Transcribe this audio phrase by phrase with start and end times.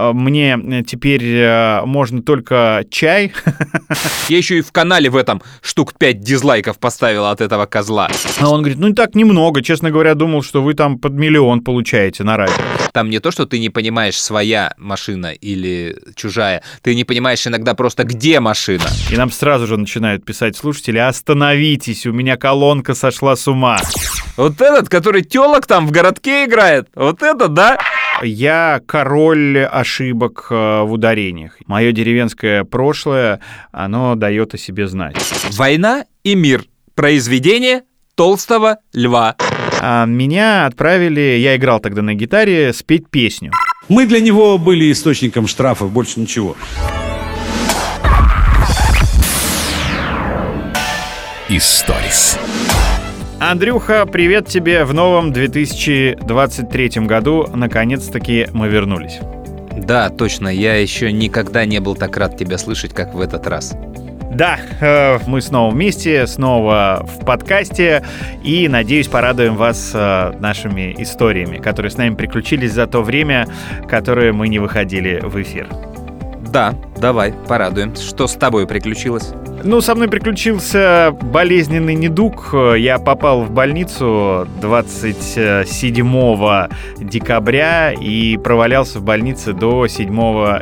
[0.00, 3.32] а, мне теперь э, можно только чай.
[4.28, 8.08] Я еще и в канале в этом штук 5 дизлайков поставил от этого козла.
[8.40, 12.24] А он говорит, ну так немного, честно говоря, думал, что вы там под миллион получаете
[12.24, 12.54] на радио.
[12.92, 17.74] Там не то, что ты не понимаешь, своя машина или чужая, ты не понимаешь иногда
[17.74, 18.84] просто, где машина.
[19.10, 23.78] И нам сразу же начинают писать слушатели, остановитесь, у меня колонка сошла с ума.
[24.36, 27.78] Вот этот, который телок там в городке играет, вот это да?
[28.22, 31.56] Я король ошибок э, в ударениях.
[31.66, 33.40] Мое деревенское прошлое,
[33.72, 35.16] оно дает о себе знать.
[35.52, 36.64] Война и мир.
[36.94, 37.82] Произведение
[38.14, 39.36] толстого льва.
[39.80, 43.52] А меня отправили, я играл тогда на гитаре, спеть песню.
[43.88, 46.56] Мы для него были источником штрафов, больше ничего.
[51.48, 52.38] Историс.
[53.40, 57.48] Андрюха, привет тебе в новом 2023 году.
[57.54, 59.18] Наконец-таки мы вернулись.
[59.78, 63.74] Да, точно, я еще никогда не был так рад тебя слышать, как в этот раз.
[64.30, 68.04] Да, э, мы снова вместе, снова в подкасте,
[68.44, 73.48] и, надеюсь, порадуем вас э, нашими историями, которые с нами приключились за то время,
[73.88, 75.66] которое мы не выходили в эфир.
[76.52, 77.94] Да, давай, порадуем.
[77.96, 79.32] Что с тобой приключилось?
[79.62, 82.54] Ну, со мной приключился болезненный недуг.
[82.76, 90.10] Я попал в больницу 27 декабря и провалялся в больнице до 7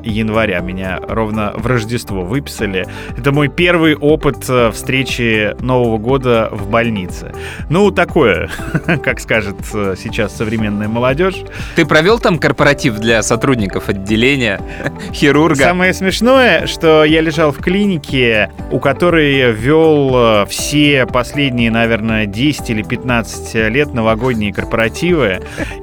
[0.05, 0.61] января.
[0.61, 2.86] Меня ровно в Рождество выписали.
[3.16, 7.33] Это мой первый опыт э, встречи Нового года в больнице.
[7.69, 8.50] Ну, такое,
[9.03, 11.36] как скажет э, сейчас современная молодежь.
[11.77, 14.61] Ты провел там корпоратив для сотрудников отделения,
[15.12, 15.62] хирурга?
[15.62, 16.27] Самое смешное,
[16.66, 23.54] что я лежал в клинике, у который вел э, все последние, наверное, 10 или 15
[23.70, 25.40] лет новогодние корпоративы.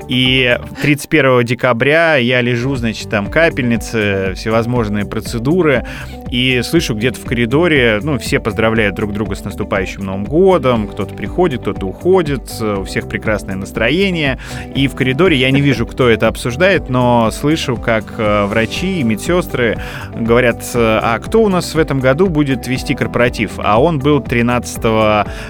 [0.07, 5.85] И 31 декабря я лежу, значит, там капельницы, всевозможные процедуры,
[6.29, 11.15] и слышу где-то в коридоре, ну, все поздравляют друг друга с наступающим Новым годом, кто-то
[11.15, 14.39] приходит, кто-то уходит, у всех прекрасное настроение,
[14.75, 19.03] и в коридоре я не вижу, кто это обсуждает, но слышу, как э, врачи и
[19.03, 19.77] медсестры
[20.13, 20.34] говорят,
[20.75, 24.77] а кто у нас в этом году будет вести корпоратив, а он был 13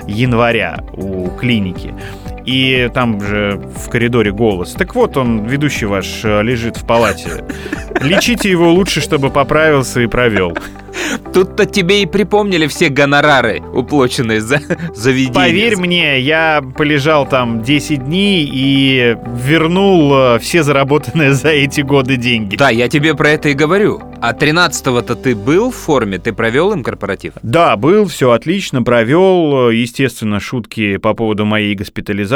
[0.08, 1.94] января у клиники.
[2.46, 4.74] И там же в коридоре голос.
[4.74, 7.46] Так вот, он, ведущий ваш, э, лежит в палате.
[8.02, 10.56] Лечите его лучше, чтобы поправился и провел.
[11.34, 14.60] Тут-то тебе и припомнили все гонорары, уплоченные за
[14.94, 15.34] заведение.
[15.34, 22.16] Поверь мне, я полежал там 10 дней и вернул э, все заработанные за эти годы
[22.16, 22.56] деньги.
[22.56, 24.02] Да, я тебе про это и говорю.
[24.22, 26.18] А 13-го-то ты был в форме?
[26.18, 27.34] Ты провел им корпоратив?
[27.44, 29.70] Да, был, все отлично, провел.
[29.70, 32.35] Естественно, шутки по поводу моей госпитализации,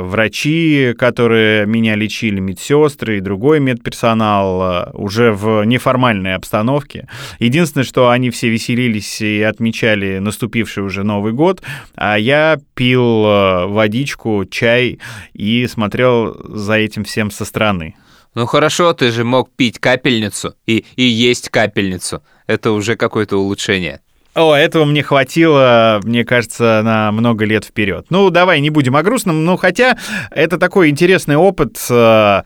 [0.00, 7.08] врачи, которые меня лечили, медсестры и другой медперсонал э, уже в неформальной обстановке.
[7.38, 11.62] Единственное, что они все веселились и отмечали наступивший уже Новый год,
[11.94, 14.98] а я пил э, водичку, чай
[15.34, 17.94] и смотрел за этим всем со стороны.
[18.34, 22.22] Ну хорошо, ты же мог пить капельницу и, и есть капельницу.
[22.46, 24.00] Это уже какое-то улучшение.
[24.36, 28.04] О, этого мне хватило, мне кажется, на много лет вперед.
[28.10, 29.96] Ну, давай не будем о грустном, но хотя
[30.30, 31.78] это такой интересный опыт.
[31.88, 32.42] Э,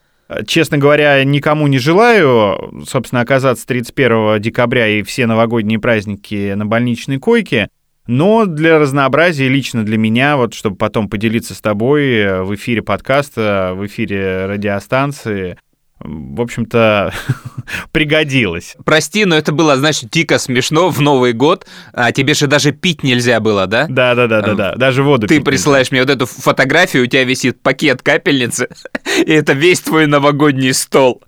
[0.47, 7.19] честно говоря, никому не желаю, собственно, оказаться 31 декабря и все новогодние праздники на больничной
[7.19, 7.71] койке.
[8.07, 13.73] Но для разнообразия, лично для меня, вот чтобы потом поделиться с тобой в эфире подкаста,
[13.75, 15.59] в эфире радиостанции,
[16.03, 17.13] в общем-то,
[17.93, 18.77] пригодилось.
[18.85, 23.03] Прости, но это было, знаешь, дико смешно в Новый год, а тебе же даже пить
[23.03, 23.87] нельзя было, да?
[23.89, 24.75] Да, да, да, да, да.
[24.77, 25.27] Даже воду.
[25.27, 28.69] Ты присылаешь мне вот эту фотографию, у тебя висит пакет капельницы,
[29.27, 31.23] и это весь твой новогодний стол.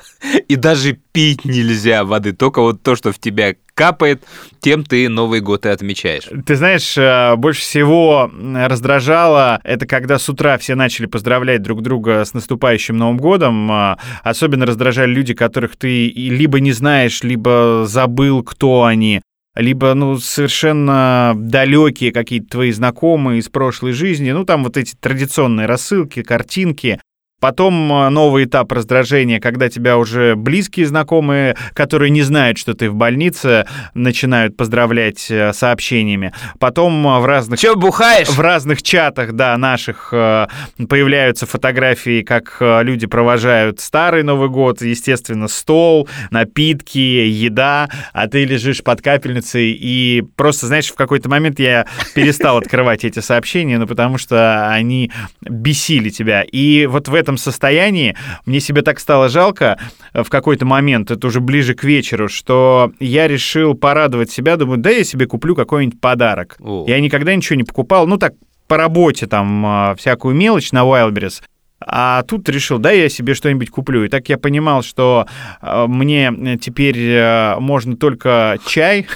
[0.48, 4.22] И даже пить нельзя воды, только вот то, что в тебя капает,
[4.60, 6.28] тем ты Новый год и отмечаешь.
[6.46, 12.24] Ты знаешь, э, больше всего раздражало это, когда с утра все начали поздравлять друг друга
[12.24, 13.70] с наступающим Новым годом.
[13.70, 19.20] Э, особенно раздражали люди, которых ты либо не знаешь, либо забыл, кто они
[19.54, 25.66] либо, ну, совершенно далекие какие-то твои знакомые из прошлой жизни, ну, там вот эти традиционные
[25.66, 26.98] рассылки, картинки,
[27.42, 32.88] Потом э, новый этап раздражения, когда тебя уже близкие знакомые, которые не знают, что ты
[32.88, 36.32] в больнице, начинают поздравлять э, сообщениями.
[36.60, 37.58] Потом э, в разных...
[37.58, 38.28] Че бухаешь?
[38.28, 46.08] В разных чатах, да, наших появляются фотографии, как люди провожают старый Новый год, естественно, стол,
[46.30, 52.58] напитки, еда, а ты лежишь под капельницей и просто, знаешь, в какой-то момент я перестал
[52.58, 55.10] открывать эти сообщения, ну, потому что они
[55.40, 56.42] бесили тебя.
[56.42, 59.78] И вот в этом этом состоянии мне себе так стало жалко
[60.12, 64.90] в какой-то момент, это уже ближе к вечеру, что я решил порадовать себя, думаю, да
[64.90, 66.56] я себе куплю какой-нибудь подарок.
[66.60, 66.84] О.
[66.86, 68.34] Я никогда ничего не покупал, ну так,
[68.68, 71.42] по работе там а, всякую мелочь на Wildberries.
[71.86, 74.04] А тут решил, да, я себе что-нибудь куплю.
[74.04, 75.26] И так я понимал, что
[75.60, 79.06] э, мне теперь э, можно только чай,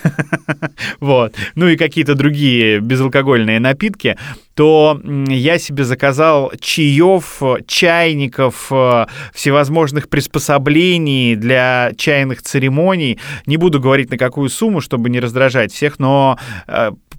[1.01, 4.17] вот, ну и какие-то другие безалкогольные напитки,
[4.55, 13.19] то я себе заказал чаев, чайников, э, всевозможных приспособлений для чайных церемоний.
[13.47, 16.39] Не буду говорить на какую сумму, чтобы не раздражать всех, но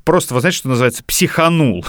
[0.07, 1.85] просто, вы знаете, что называется, психанул.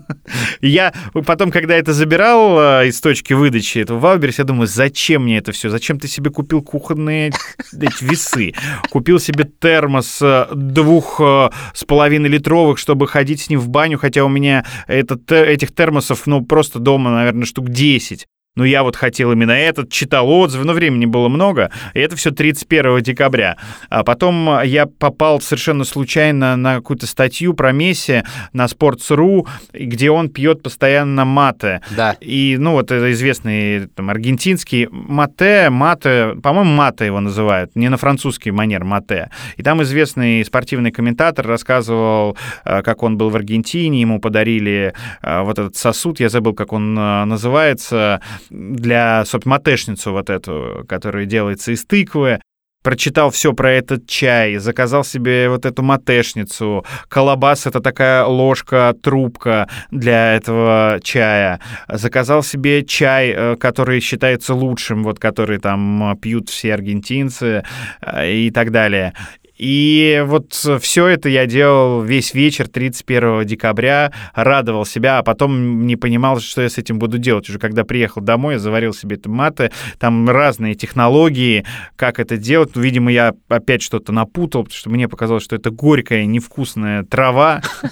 [0.62, 0.94] Я
[1.26, 5.52] потом, когда это забирал э, из точки выдачи этого Wildberries, я думаю, зачем мне это
[5.52, 5.68] все?
[5.68, 7.30] Зачем ты себе купил кухонные
[8.00, 8.54] весы?
[8.88, 13.98] Купил себе термос э, двух э, с половиной литровых, чтобы ходить с ним в баню,
[13.98, 18.26] хотя у меня этот, этих термосов, ну, просто дома, наверное, штук 10.
[18.58, 22.32] Но я вот хотел именно этот, читал отзывы, но времени было много, и это все
[22.32, 23.56] 31 декабря.
[23.88, 30.28] А потом я попал совершенно случайно на какую-то статью про Месси на Sports.ru, где он
[30.28, 31.82] пьет постоянно мате.
[31.96, 32.16] Да.
[32.20, 37.96] И, ну, вот это известный там, аргентинский мате, мате, по-моему, мате его называют, не на
[37.96, 39.30] французский манер мате.
[39.56, 45.42] И там известный спортивный комментатор рассказывал, э, как он был в Аргентине, ему подарили э,
[45.42, 51.72] вот этот сосуд, я забыл, как он называется, для, собственно, матешницу вот эту, которая делается
[51.72, 52.40] из тыквы.
[52.84, 56.86] Прочитал все про этот чай, заказал себе вот эту матешницу.
[57.08, 61.60] Колобас— это такая ложка, трубка для этого чая.
[61.88, 67.64] Заказал себе чай, э, который считается лучшим, вот который там пьют все аргентинцы
[68.00, 69.12] э, и так далее.
[69.58, 75.96] И вот все это я делал весь вечер 31 декабря, радовал себя, а потом не
[75.96, 77.48] понимал, что я с этим буду делать.
[77.48, 81.64] Уже когда приехал домой, я заварил себе это маты, там разные технологии,
[81.96, 82.70] как это делать.
[82.74, 87.62] Ну, видимо, я опять что-то напутал, потому что мне показалось, что это горькая, невкусная трава.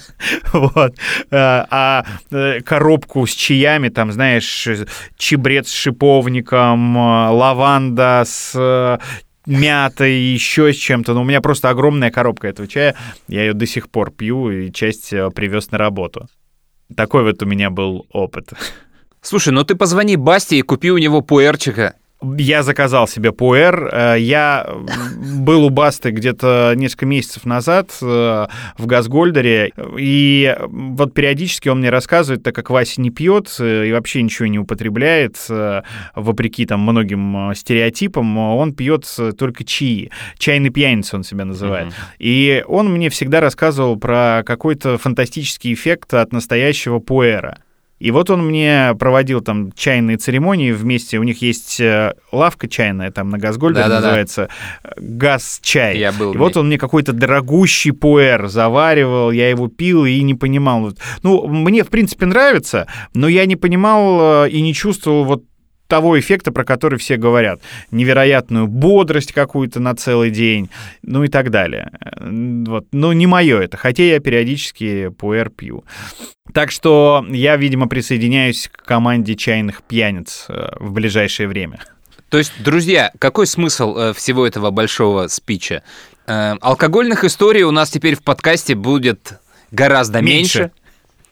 [0.53, 0.95] Вот.
[1.31, 4.67] А э, коробку с чаями, там, знаешь,
[5.17, 8.97] чебрец с шиповником, э, лаванда с э,
[9.47, 11.13] мятой, еще с чем-то.
[11.13, 12.95] Но у меня просто огромная коробка этого чая.
[13.27, 16.27] Я ее до сих пор пью и часть э, привез на работу.
[16.95, 18.49] Такой вот у меня был опыт.
[19.21, 21.95] Слушай, ну ты позвони Басте и купи у него пуэрчика.
[22.21, 23.89] Я заказал себе пуэр.
[23.93, 24.67] Э, Я
[25.45, 28.47] был у Басты где-то несколько месяцев назад э,
[28.77, 33.91] в Газгольдере, и вот периодически он мне рассказывает, так как Вася не пьет э, и
[33.91, 35.37] вообще ничего не употребляет,
[36.15, 39.05] вопреки там многим стереотипам, он пьет
[39.37, 40.09] только чаи.
[40.37, 41.87] Чайный пьяница он себя называет.
[41.87, 41.95] Мгм.
[42.19, 47.59] И он мне всегда рассказывал про какой-то фантастический эффект от настоящего пуэра.
[47.99, 51.17] И вот он мне проводил там чайные церемонии вместе.
[51.17, 54.01] У них есть э, лавка чайная, там на Газгольде Да-да-да.
[54.01, 54.49] называется
[54.83, 55.97] э, газ-чай.
[55.97, 60.35] Я был И вот он мне какой-то дорогущий пуэр заваривал, я его пил и не
[60.35, 60.93] понимал.
[61.23, 65.43] Ну, мне, в принципе, нравится, но я не понимал э, и не чувствовал вот
[65.87, 67.61] того эффекта, про который все говорят.
[67.91, 70.69] Невероятную бодрость какую-то на целый день,
[71.01, 71.91] ну и так далее.
[72.01, 72.27] Э,
[72.67, 72.87] Вот.
[72.91, 75.83] Но не мое это, хотя я периодически пуэр пью.
[76.53, 81.79] Так что я, видимо, присоединяюсь к команде чайных пьяниц э, в ближайшее время.
[82.29, 85.83] То есть, друзья, какой смысл э, всего этого большого спича?
[86.25, 89.39] Алкогольных историй у нас теперь в подкасте будет
[89.71, 90.59] гораздо меньше.
[90.59, 90.71] Меньше.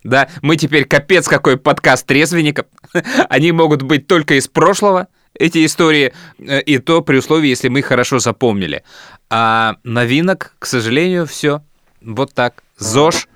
[0.06, 2.68] Да, мы теперь капец какой подкаст трезвенников.
[3.30, 7.80] Они могут быть только из прошлого, эти истории, э, и то при условии, если мы
[7.80, 8.84] их хорошо запомнили.
[9.32, 11.64] А новинок, к сожалению, все.
[12.02, 12.62] Вот так.
[12.78, 13.28] ЗОЖ,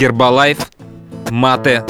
[0.00, 0.58] Гербалайф,
[1.28, 1.84] Мате,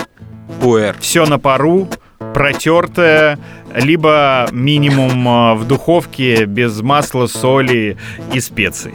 [0.61, 0.97] Пуэр.
[0.99, 1.89] Все на пару,
[2.35, 3.39] протертое,
[3.75, 7.97] либо минимум э, в духовке без масла, соли
[8.33, 8.93] и специй.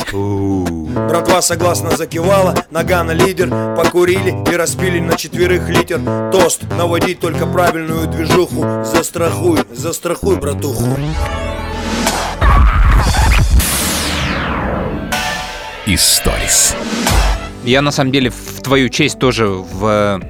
[1.07, 5.99] Братва согласно закивала, Нагана лидер Покурили и распили на четверых литр
[6.31, 10.83] Тост, наводить только правильную движуху Застрахуй, застрахуй, братуху
[15.85, 16.75] Историс.
[17.63, 20.21] Я на самом деле в твою честь тоже в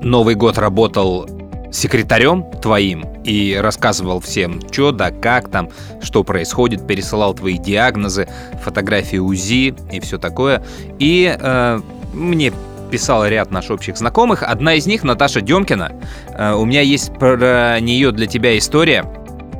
[0.00, 1.28] Новый год работал
[1.72, 5.68] секретарем твоим и рассказывал всем, что да, как там,
[6.02, 8.28] что происходит, пересылал твои диагнозы,
[8.62, 10.62] фотографии УЗИ и все такое.
[10.98, 11.80] И э,
[12.12, 12.52] мне
[12.90, 14.42] писал ряд наших общих знакомых.
[14.42, 15.92] Одна из них, Наташа Демкина.
[16.36, 19.04] Э, у меня есть про нее для тебя история.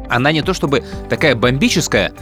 [0.08, 2.12] Она не то чтобы такая бомбическая,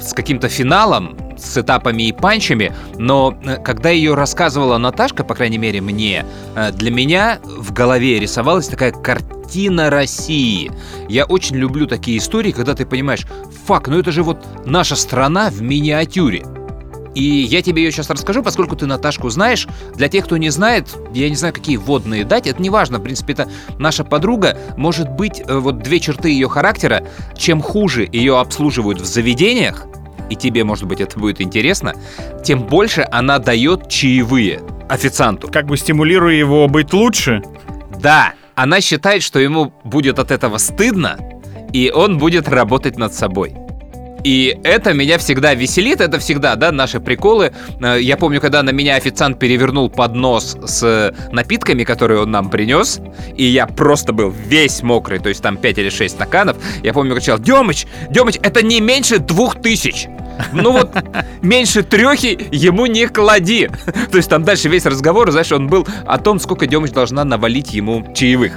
[0.00, 5.58] с каким-то финалом, с этапами и панчами, но э, когда ее рассказывала Наташка, по крайней
[5.58, 6.24] мере мне,
[6.54, 10.70] э, для меня в голове рисовалась такая картина России.
[11.08, 13.26] Я очень люблю такие истории, когда ты понимаешь,
[13.66, 16.44] фак, ну это же вот наша страна в миниатюре.
[17.16, 19.66] И я тебе ее сейчас расскажу, поскольку ты Наташку знаешь.
[19.94, 22.98] Для тех, кто не знает, я не знаю, какие водные дать, это не важно.
[22.98, 24.58] В принципе, это наша подруга.
[24.76, 27.08] Может быть, э, вот две черты ее характера.
[27.34, 29.86] Чем хуже ее обслуживают в заведениях,
[30.30, 31.94] и тебе, может быть, это будет интересно,
[32.44, 35.48] тем больше она дает чаевые официанту.
[35.48, 37.42] Как бы стимулируя его быть лучше.
[38.00, 41.18] Да, она считает, что ему будет от этого стыдно,
[41.72, 43.54] и он будет работать над собой.
[44.24, 47.52] И это меня всегда веселит, это всегда, да, наши приколы.
[47.80, 53.00] Э, Я помню, когда на меня официант перевернул поднос с напитками, которые он нам принес,
[53.36, 56.56] и я просто был весь мокрый, то есть там 5 или 6 стаканов.
[56.82, 60.08] Я помню, кричал, Демыч, Демыч, это не меньше двух тысяч.
[60.52, 60.94] Ну вот,
[61.42, 63.70] меньше трехи ему не клади.
[64.10, 67.72] То есть там дальше весь разговор, знаешь, он был о том, сколько Демыч должна навалить
[67.72, 68.52] ему чаевых.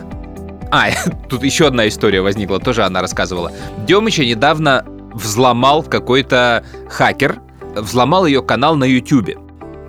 [0.71, 0.89] А,
[1.29, 3.51] тут еще одна история возникла, тоже она рассказывала.
[3.87, 7.39] Демыча недавно взломал какой-то хакер,
[7.75, 9.31] взломал ее канал на YouTube.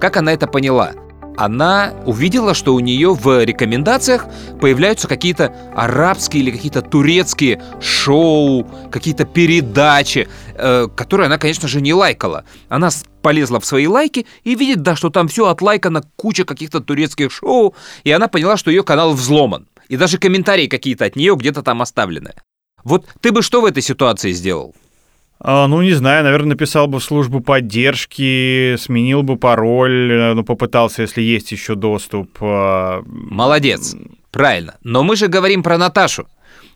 [0.01, 0.93] Как она это поняла?
[1.37, 4.27] Она увидела, что у нее в рекомендациях
[4.61, 10.29] появляются какие-то арабские или какие-то турецкие шоу, какие-то передачи,
[10.95, 12.45] которые она, конечно же, не лайкала.
[12.69, 12.91] Она
[13.23, 17.75] полезла в свои лайки и видит, да, что там все отлайкано, куча каких-то турецких шоу,
[18.05, 19.69] и она поняла, что ее канал взломан.
[19.89, 22.35] И даже комментарии какие-то от нее где-то там оставлены.
[22.85, 24.75] Вот ты бы что в этой ситуации сделал?
[25.43, 30.45] А, ну, не знаю, наверное, написал бы в службу поддержки, сменил бы пароль, э, ну,
[30.45, 32.37] попытался, если есть еще доступ.
[32.41, 33.97] а, Молодец.
[34.31, 34.77] Правильно.
[34.83, 36.27] Но мы же говорим про Наташу.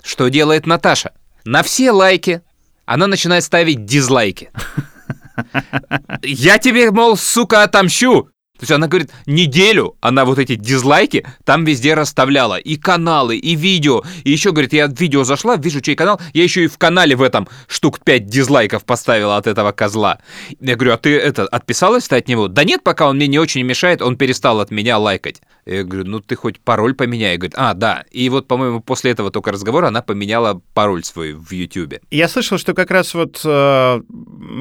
[0.03, 1.13] Что делает Наташа?
[1.45, 2.41] На все лайки
[2.87, 4.51] она начинает ставить дизлайки.
[6.23, 8.29] Я тебе, мол, сука, отомщу.
[8.57, 12.57] То есть она говорит, неделю она вот эти дизлайки там везде расставляла.
[12.57, 14.05] И каналы, и видео.
[14.23, 16.21] И еще, говорит, я в видео зашла, вижу, чей канал.
[16.33, 20.21] Я еще и в канале в этом штук 5 дизлайков поставила от этого козла.
[20.61, 22.47] Я говорю, а ты это, отписалась-то от него?
[22.47, 25.43] Да нет, пока он мне не очень мешает, он перестал от меня лайкать.
[25.67, 27.37] Я говорю, ну ты хоть пароль поменяй.
[27.37, 28.05] Говорит, а, да.
[28.11, 32.01] И вот, по-моему, после этого только разговора она поменяла пароль свой в Ютьюбе.
[32.11, 34.01] Я слышал, что как раз вот э,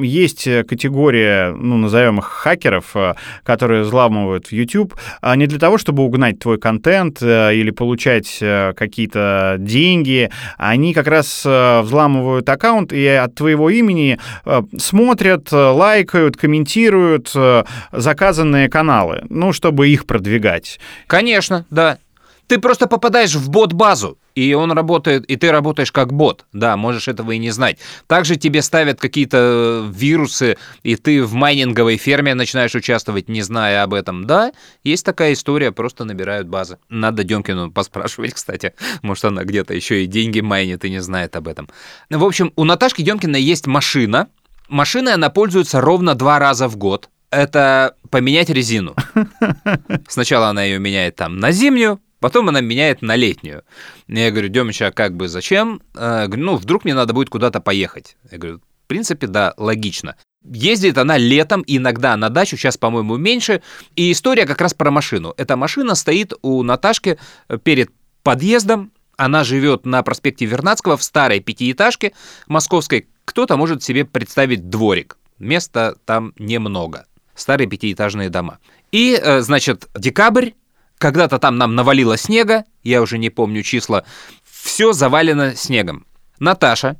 [0.00, 5.76] есть категория, ну, назовем их хакеров, э, которые взламывают в YouTube, а не для того,
[5.76, 10.30] чтобы угнать твой контент э, или получать э, какие-то деньги.
[10.56, 17.30] Они как раз э, взламывают аккаунт и от твоего имени э, смотрят, э, лайкают, комментируют
[17.34, 20.78] э, заказанные каналы, ну, чтобы их продвигать.
[21.06, 21.98] Конечно, да.
[22.46, 26.44] Ты просто попадаешь в бот-базу, и он работает, и ты работаешь как бот.
[26.52, 27.78] Да, можешь этого и не знать.
[28.06, 33.94] Также тебе ставят какие-то вирусы, и ты в майнинговой ферме начинаешь участвовать, не зная об
[33.94, 34.26] этом.
[34.26, 36.78] Да, есть такая история, просто набирают базы.
[36.90, 38.74] Надо Демкину поспрашивать, кстати.
[39.00, 41.70] Может, она где-то еще и деньги майнит и не знает об этом.
[42.10, 44.28] В общем, у Наташки Демкиной есть машина.
[44.68, 47.08] Машиной она пользуется ровно два раза в год.
[47.34, 48.94] Это поменять резину.
[50.08, 53.64] Сначала она ее меняет там на зимнюю, потом она меняет на летнюю.
[54.06, 55.82] Я говорю, Демыч, а как бы зачем?
[55.96, 58.16] А, говорю, ну, вдруг мне надо будет куда-то поехать.
[58.30, 60.14] Я говорю, в принципе, да, логично.
[60.44, 63.62] Ездит она летом, иногда на дачу, сейчас, по-моему, меньше.
[63.96, 65.34] И история как раз про машину.
[65.36, 67.18] Эта машина стоит у Наташки
[67.64, 67.90] перед
[68.22, 68.92] подъездом.
[69.16, 72.12] Она живет на проспекте Вернадского в старой пятиэтажке
[72.46, 73.08] московской.
[73.24, 75.18] Кто-то может себе представить дворик.
[75.38, 77.06] Места там немного.
[77.34, 78.58] Старые пятиэтажные дома.
[78.92, 80.50] И, э, значит, декабрь,
[80.98, 84.04] когда-то там нам навалило снега, я уже не помню числа,
[84.44, 86.06] все завалено снегом.
[86.38, 86.96] Наташа,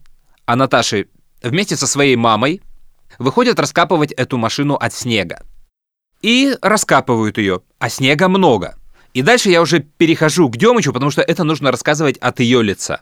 [0.47, 1.09] а Наташи
[1.43, 2.63] вместе со своей мамой
[3.19, 5.43] выходят раскапывать эту машину от снега.
[6.23, 8.77] И раскапывают ее, а снега много.
[9.13, 13.01] И дальше я уже перехожу к Демычу, потому что это нужно рассказывать от ее лица.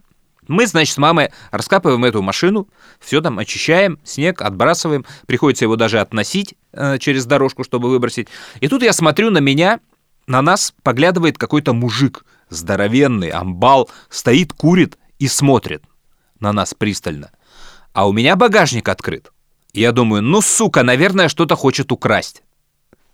[0.49, 2.69] Мы, значит, с мамой раскапываем эту машину,
[3.01, 6.57] все там очищаем, снег отбрасываем, приходится его даже относить
[6.99, 8.29] через дорожку, чтобы выбросить.
[8.61, 9.81] И тут я смотрю на меня,
[10.27, 15.83] на нас поглядывает какой-то мужик, здоровенный, амбал, стоит, курит и смотрит
[16.41, 17.31] на нас пристально.
[17.93, 19.33] А у меня багажник открыт.
[19.73, 22.43] Я думаю, ну, сука, наверное, что-то хочет украсть.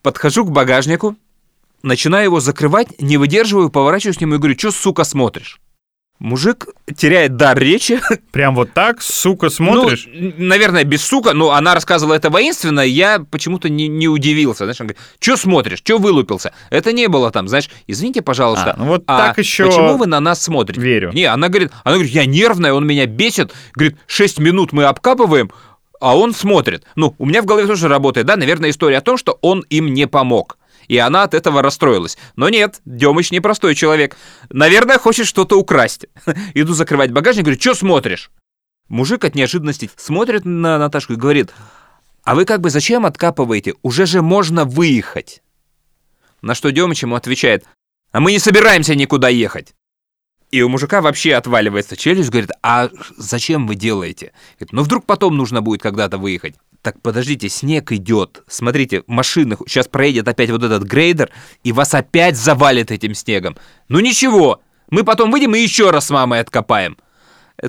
[0.03, 1.17] Подхожу к багажнику,
[1.83, 5.61] начинаю его закрывать, не выдерживаю, поворачиваюсь к нему и говорю, что, сука, смотришь?
[6.19, 8.01] Мужик теряет дар речи.
[8.33, 10.09] Прям вот так, сука, смотришь?
[10.13, 14.65] Ну, наверное, без сука, но она рассказывала это воинственно, я почему-то не, не удивился.
[14.65, 16.53] Знаешь, он говорит, что смотришь, что вылупился?
[16.71, 18.73] Это не было там, знаешь, извините, пожалуйста.
[18.73, 20.81] А, ну вот а так еще Почему вы на нас смотрите?
[20.81, 21.13] верю.
[21.13, 23.53] Не, она говорит, она говорит, я нервная, он меня бесит.
[23.75, 25.53] Говорит, 6 минут мы обкапываем,
[26.01, 26.85] а он смотрит.
[26.97, 29.95] Ну, у меня в голове тоже работает, да, наверное, история о том, что он им
[29.95, 30.58] не помог.
[30.89, 32.19] И она от этого расстроилась.
[32.35, 34.17] Но нет, Демыч непростой человек.
[34.51, 36.07] Наверное, хочет что-то украсть.
[36.55, 38.31] Иду закрывать багажник, говорю, что смотришь?
[38.89, 41.53] Мужик от неожиданности смотрит на Наташку и говорит,
[42.25, 43.75] а вы как бы зачем откапываете?
[43.83, 45.43] Уже же можно выехать.
[46.41, 47.65] На что Демыч ему отвечает,
[48.13, 49.75] а мы не собираемся никуда ехать.
[50.51, 54.33] И у мужика вообще отваливается челюсть, говорит, а зачем вы делаете?
[54.59, 56.55] Говорит, ну вдруг потом нужно будет когда-то выехать.
[56.83, 58.43] Так подождите, снег идет.
[58.47, 61.31] Смотрите, машины, сейчас проедет опять вот этот грейдер,
[61.65, 63.57] и вас опять завалит этим снегом.
[63.89, 66.97] Ну ничего, мы потом выйдем и еще раз с мамой откопаем.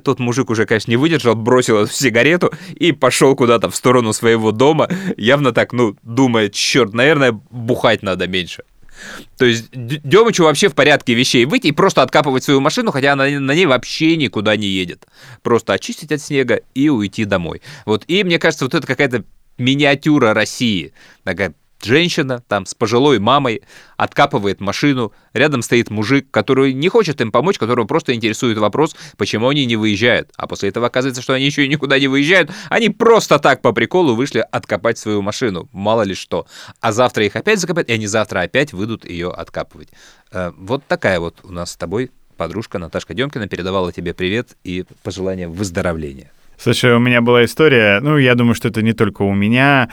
[0.03, 4.51] Тот мужик уже, конечно, не выдержал, бросил эту сигарету и пошел куда-то в сторону своего
[4.51, 4.87] дома,
[5.17, 8.63] явно так, ну, думает, черт, наверное, бухать надо меньше.
[9.38, 13.25] То есть Демычу вообще в порядке вещей выйти и просто откапывать свою машину, хотя она
[13.25, 15.06] на ней вообще никуда не едет.
[15.41, 17.62] Просто очистить от снега и уйти домой.
[17.86, 18.03] Вот.
[18.08, 19.24] И мне кажется, вот это какая-то
[19.58, 20.94] миниатюра России.
[21.24, 23.62] Такая женщина там с пожилой мамой
[23.98, 29.50] откапывает машину, рядом стоит мужик, который не хочет им помочь, которого просто интересует вопрос, почему
[29.50, 30.31] они не выезжают.
[30.36, 33.71] А после этого оказывается, что они еще и никуда не выезжают, они просто так по
[33.71, 36.48] приколу вышли откопать свою машину, мало ли что.
[36.79, 39.89] А завтра их опять закопают, и они завтра опять выйдут ее откапывать.
[40.31, 44.86] Э, вот такая вот у нас с тобой подружка Наташка Демкина передавала тебе привет и
[45.03, 46.31] пожелание выздоровления.
[46.61, 49.87] Слушай, у меня была история, ну, я думаю, что это не только у меня,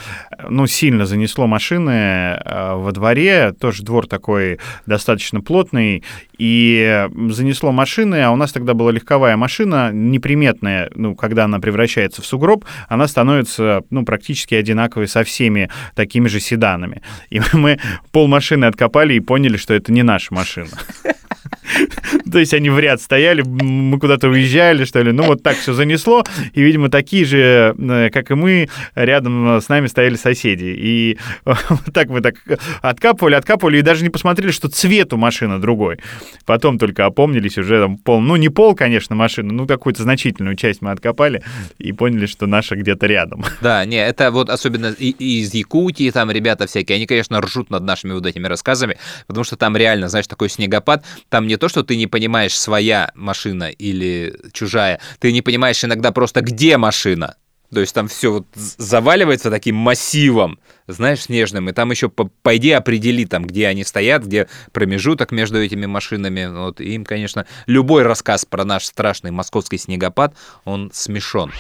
[0.49, 6.03] ну, сильно занесло машины э, во дворе, тоже двор такой достаточно плотный,
[6.39, 12.21] и занесло машины, а у нас тогда была легковая машина, неприметная, ну, когда она превращается
[12.21, 17.01] в сугроб, она становится, ну, практически одинаковой со всеми такими же седанами.
[17.31, 17.79] И мы
[18.11, 20.71] пол машины откопали и поняли, что это не наша машина.
[22.33, 25.13] То есть они в ряд стояли, мы куда-то уезжали, что ли.
[25.13, 26.25] Ну, вот так все занесло.
[26.55, 30.75] И, видимо, такие же, э, как и мы, рядом с нами стояли соседи.
[30.77, 31.19] И
[31.93, 32.37] так мы так
[32.83, 35.99] откапывали, откапывали, и даже не посмотрели, что цвет у машины другой.
[36.45, 40.83] Потом только опомнились уже там пол, ну, не пол, конечно, машины, ну, какую-то значительную часть
[40.83, 41.43] мы откопали
[41.79, 43.45] и поняли, что наша где-то рядом.
[43.67, 48.13] Да, не, это вот особенно из Якутии, там ребята всякие, они, конечно, ржут над нашими
[48.13, 48.97] вот этими рассказами,
[49.27, 53.11] потому что там реально, знаешь, такой снегопад, там не то, что ты не понимаешь, своя
[53.15, 57.37] машина или чужая, ты не понимаешь иногда просто, где машина.
[57.71, 63.27] То есть там все вот заваливается таким массивом, знаешь, снежным, и там еще пойди определи,
[63.27, 66.47] там, где они стоят, где промежуток между этими машинами.
[66.47, 71.53] Вот, и им, конечно, любой рассказ про наш страшный московский снегопад, он смешон.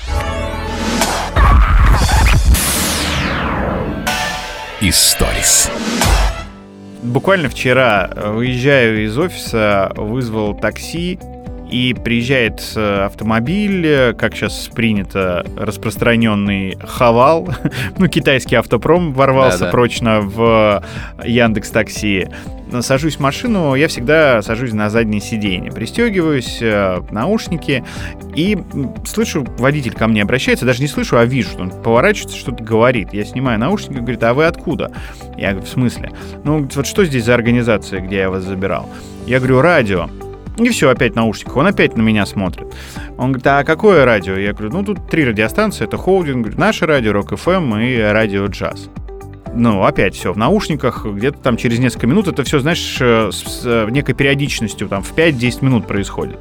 [4.80, 5.70] Историс.
[7.06, 11.20] Буквально вчера э, выезжаю из офиса, вызвал такси,
[11.70, 17.48] и приезжает э, автомобиль, э, как сейчас принято, распространенный Хавал,
[17.98, 19.70] ну, китайский автопром ворвался Да-да.
[19.72, 20.82] прочно в
[21.24, 22.28] Яндекс Такси.
[22.80, 26.60] Сажусь в машину, я всегда сажусь на заднее сиденье, пристегиваюсь,
[27.12, 27.84] наушники,
[28.34, 28.58] и
[29.04, 33.12] слышу, водитель ко мне обращается, даже не слышу, а вижу, что он поворачивается, что-то говорит.
[33.12, 34.90] Я снимаю наушники, говорит, а вы откуда?
[35.36, 36.10] Я говорю, в смысле?
[36.42, 38.88] Ну, вот что здесь за организация, где я вас забирал?
[39.26, 40.08] Я говорю, радио.
[40.58, 41.54] И все, опять наушник.
[41.56, 42.66] Он опять на меня смотрит.
[43.18, 44.36] Он говорит, а какое радио?
[44.36, 47.98] Я говорю, ну тут три радиостанции, это холдинг, говорит, наше радио, Рок ФМ эм и
[47.98, 48.88] радио Джаз.
[49.54, 53.62] Ну, опять все в наушниках, где-то там через несколько минут это все, знаешь, э, с
[53.64, 56.38] э, некой периодичностью, там в 5-10 минут происходит.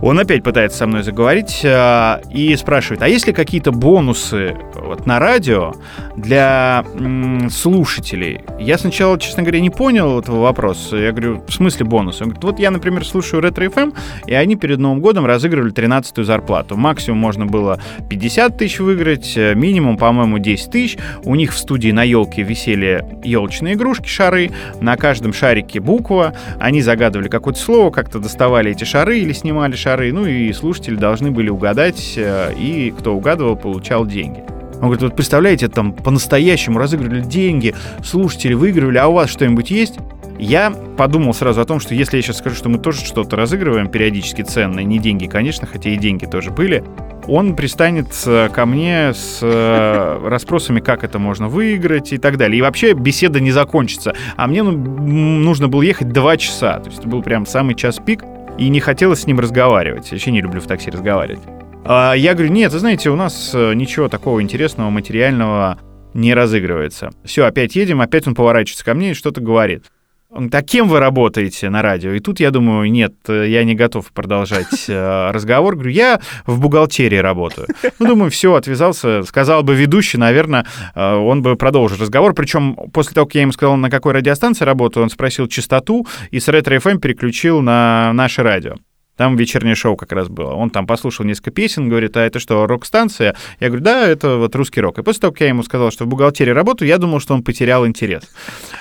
[0.00, 5.06] Он опять пытается со мной заговорить э, и спрашивает, а есть ли какие-то бонусы вот,
[5.06, 5.74] на радио
[6.16, 8.40] для м, слушателей?
[8.60, 10.96] Я сначала, честно говоря, не понял этого вопроса.
[10.96, 12.22] Я говорю, в смысле бонусы?
[12.22, 13.94] Он говорит, вот я, например, слушаю Ретро FM,
[14.26, 16.76] и они перед Новым годом разыгрывали 13-ю зарплату.
[16.76, 20.96] Максимум можно было 50 тысяч выиграть, э, минимум, по-моему, 10 тысяч.
[21.24, 26.34] У них в студии на елке висели елочные игрушки, шары, на каждом шарике буква.
[26.60, 30.96] Они загадывали какое-то слово, как-то доставали эти шары или снимали шары шары, ну и слушатели
[30.96, 34.44] должны были угадать, э, и кто угадывал, получал деньги.
[34.74, 37.74] Он говорит, вот представляете, там по-настоящему разыгрывали деньги,
[38.04, 39.98] слушатели выигрывали, а у вас что-нибудь есть?
[40.38, 43.88] Я подумал сразу о том, что если я сейчас скажу, что мы тоже что-то разыгрываем
[43.88, 46.84] периодически ценное, не деньги, конечно, хотя и деньги тоже были,
[47.26, 52.58] он пристанет э, ко мне с э, расспросами, как это можно выиграть и так далее.
[52.58, 54.14] И вообще беседа не закончится.
[54.36, 56.78] А мне ну, нужно было ехать два часа.
[56.78, 58.22] То есть это был прям самый час пик
[58.58, 60.10] и не хотелось с ним разговаривать.
[60.10, 61.42] Вообще не люблю в такси разговаривать.
[61.84, 65.78] А я говорю, нет, вы знаете, у нас э, ничего такого интересного, материального
[66.12, 67.10] не разыгрывается.
[67.24, 69.84] Все, опять едем, опять он поворачивается ко мне и что-то говорит.
[70.30, 72.12] Он, а кем вы работаете на радио?
[72.12, 75.74] И тут я думаю, нет, я не готов продолжать э, разговор.
[75.74, 77.66] Говорю, я в бухгалтерии работаю.
[77.98, 79.22] Ну, думаю, все, отвязался.
[79.22, 82.34] Сказал бы ведущий, наверное, э, он бы продолжил разговор.
[82.34, 86.40] Причем после того, как я ему сказал, на какой радиостанции работаю, он спросил частоту и
[86.40, 88.74] с ретро FM переключил на наше радио.
[89.18, 90.54] Там вечернее шоу как раз было.
[90.54, 93.34] Он там послушал несколько песен, говорит, а это что, рок-станция?
[93.58, 94.98] Я говорю, да, это вот русский рок.
[94.98, 97.42] И после того, как я ему сказал, что в бухгалтерии работаю, я думал, что он
[97.42, 98.22] потерял интерес.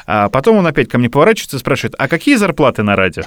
[0.06, 3.24] А потом он опять ко мне поворачивается и спрашивает, а какие зарплаты на радио?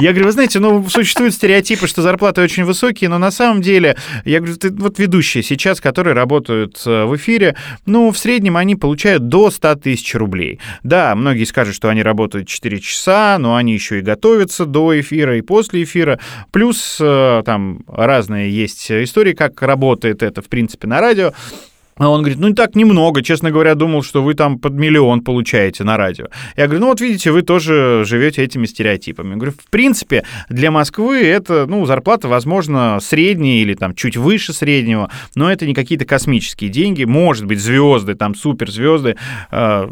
[0.00, 3.96] Я говорю, вы знаете, ну, существуют стереотипы, что зарплаты очень высокие, но на самом деле,
[4.24, 9.28] я говорю, вот ведущие сейчас, которые работают э, в эфире, ну, в среднем они получают
[9.28, 10.60] до 100 тысяч рублей.
[10.82, 15.36] Да, многие скажут, что они работают 4 часа, но они еще и готовятся до эфира
[15.36, 16.18] и после эфира.
[16.50, 21.32] Плюс э, там разные есть истории, как работает это, в принципе, на радио.
[21.98, 25.84] А он говорит, ну так немного, честно говоря, думал, что вы там под миллион получаете
[25.84, 26.26] на радио.
[26.56, 29.30] Я говорю, ну вот видите, вы тоже живете этими стереотипами.
[29.30, 34.52] Я говорю, в принципе, для Москвы это, ну, зарплата, возможно, средняя или там чуть выше
[34.52, 37.04] среднего, но это не какие-то космические деньги.
[37.04, 39.16] Может быть, звезды, там суперзвезды
[39.50, 39.88] э,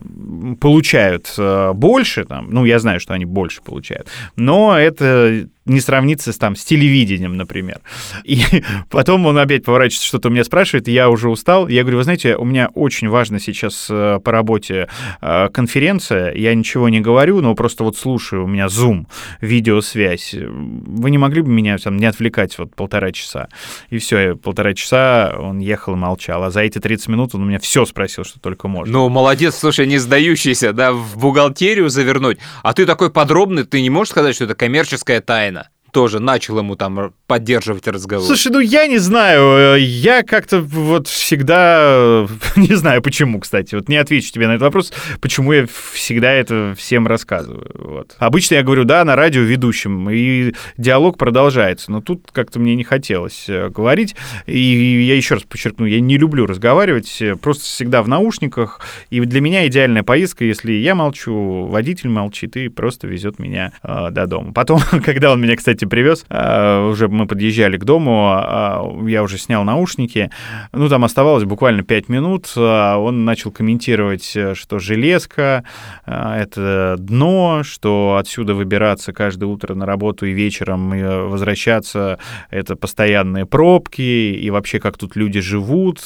[0.61, 6.33] получают э, больше, там, ну, я знаю, что они больше получают, но это не сравнится
[6.33, 7.81] с, там, с телевидением, например.
[8.24, 8.42] И
[8.90, 11.68] потом он опять поворачивается, что-то у меня спрашивает, я уже устал.
[11.68, 14.88] Я говорю, вы знаете, у меня очень важно сейчас э, по работе
[15.20, 19.07] э, конференция, я ничего не говорю, но просто вот слушаю, у меня Zoom,
[19.40, 20.35] видеосвязь.
[20.35, 23.48] Вы не могли бы меня там не отвлекать вот полтора часа?
[23.90, 26.44] И все, полтора часа он ехал и молчал.
[26.44, 28.92] А за эти 30 минут он у меня все спросил, что только можно.
[28.92, 32.38] Ну, молодец, слушай, не сдающийся, да, в бухгалтерию завернуть.
[32.62, 35.56] А ты такой подробный, ты не можешь сказать, что это коммерческая тайна?
[35.96, 38.26] Тоже начал ему там поддерживать разговор.
[38.26, 43.88] Слушай, ну я не знаю, э, я как-то вот всегда, не знаю почему, кстати, вот
[43.88, 47.70] не отвечу тебе на этот вопрос, почему я всегда это всем рассказываю.
[47.72, 48.14] Вот.
[48.18, 52.85] Обычно я говорю, да, на радио ведущим, и диалог продолжается, но тут как-то мне не
[52.85, 58.02] хотелось э, говорить, и я еще раз подчеркну, я не люблю разговаривать, э, просто всегда
[58.02, 63.38] в наушниках, и для меня идеальная поездка, если я молчу, водитель молчит и просто везет
[63.38, 64.52] меня э, до дома.
[64.52, 66.25] Потом, когда он меня, кстати, привез.
[66.29, 70.31] А, уже мы подъезжали к дому, а, я уже снял наушники.
[70.72, 72.53] Ну, там оставалось буквально 5 минут.
[72.57, 75.64] А, он начал комментировать, э, что железка—
[76.07, 80.90] это дно, что отсюда выбираться каждое утро на работу и вечером
[81.31, 82.18] возвращаться—
[82.51, 86.01] это постоянные пробки, и вообще как тут люди живут,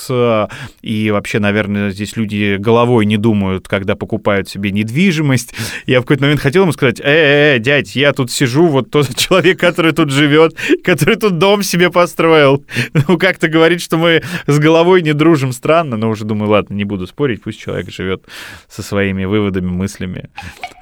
[0.83, 5.55] и вообще, наверное, здесь люди головой не думают, когда покупают себе недвижимость.
[5.87, 8.91] Я в какой-то момент хотел ему сказать, э, -э, -э дядь, я тут сижу, вот
[8.91, 12.65] тот человек, который тут живет, который тут дом себе построил.
[12.93, 16.85] Ну, как-то говорит, что мы с головой не дружим, странно, но уже думаю, ладно, не
[16.85, 18.25] буду спорить, пусть человек живет
[18.69, 20.31] со своими выводами, мыслями,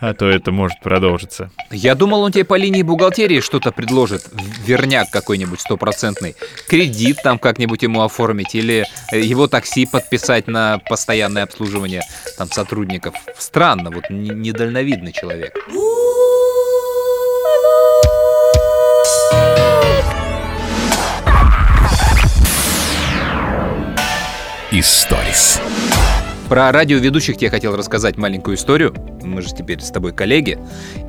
[0.00, 1.50] а то это может продолжиться.
[1.70, 4.26] Я думал, он тебе по линии бухгалтерии что-то предложит,
[4.66, 6.34] верняк какой-нибудь стопроцентный,
[6.68, 12.02] кредит там как-нибудь ему оформить или его такси подписать на постоянное обслуживание
[12.38, 13.14] там сотрудников.
[13.36, 15.54] Странно, вот недальновидный человек.
[24.70, 25.60] Историс.
[26.48, 28.94] Про радиоведущих я хотел рассказать маленькую историю.
[29.22, 30.58] Мы же теперь с тобой коллеги.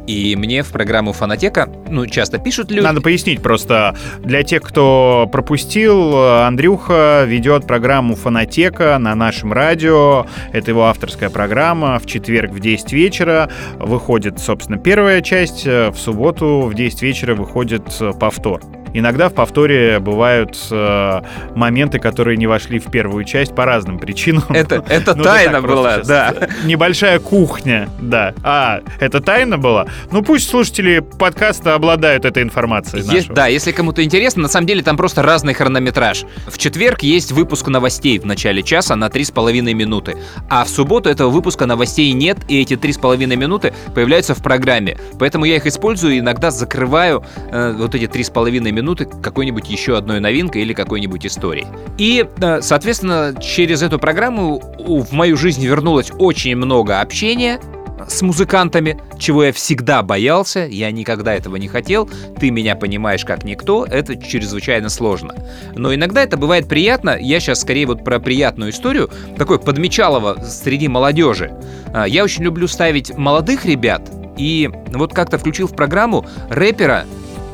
[0.06, 2.84] И мне в программу «Фонотека», ну, часто пишут люди...
[2.84, 3.96] Надо пояснить просто.
[4.20, 10.26] Для тех, кто пропустил, Андрюха ведет программу «Фонотека» на нашем радио.
[10.52, 12.00] Это его авторская программа.
[12.00, 15.66] В четверг в 10 вечера выходит, собственно, первая часть.
[15.66, 17.86] В субботу в 10 вечера выходит
[18.20, 18.62] повтор.
[18.94, 21.22] Иногда в повторе бывают э,
[21.56, 24.46] моменты, которые не вошли в первую часть по разным причинам.
[24.50, 26.34] Это, это ну, тайна была, да.
[26.64, 28.34] Небольшая кухня, да.
[28.44, 29.88] А, это тайна была?
[30.12, 33.04] Ну пусть слушатели подкаста обладают этой информацией.
[33.04, 36.24] Есть, да, если кому-то интересно, на самом деле там просто разный хронометраж.
[36.48, 40.18] В четверг есть выпуск новостей в начале часа на 3,5 минуты.
[40.50, 44.98] А в субботу этого выпуска новостей нет, и эти 3,5 минуты появляются в программе.
[45.20, 49.98] Поэтому я их использую и иногда закрываю э, вот эти 3,5 минуты минуты какой-нибудь еще
[49.98, 51.68] одной новинкой или какой-нибудь историей.
[51.98, 57.60] И, э, соответственно, через эту программу в мою жизнь вернулось очень много общения,
[58.08, 63.44] с музыкантами, чего я всегда боялся, я никогда этого не хотел, ты меня понимаешь как
[63.44, 65.36] никто, это чрезвычайно сложно.
[65.76, 70.88] Но иногда это бывает приятно, я сейчас скорее вот про приятную историю, такой подмечалово среди
[70.88, 71.52] молодежи.
[71.94, 77.06] А, я очень люблю ставить молодых ребят, и вот как-то включил в программу рэпера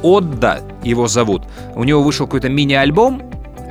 [0.03, 1.43] Отда его зовут.
[1.75, 3.21] У него вышел какой-то мини-альбом,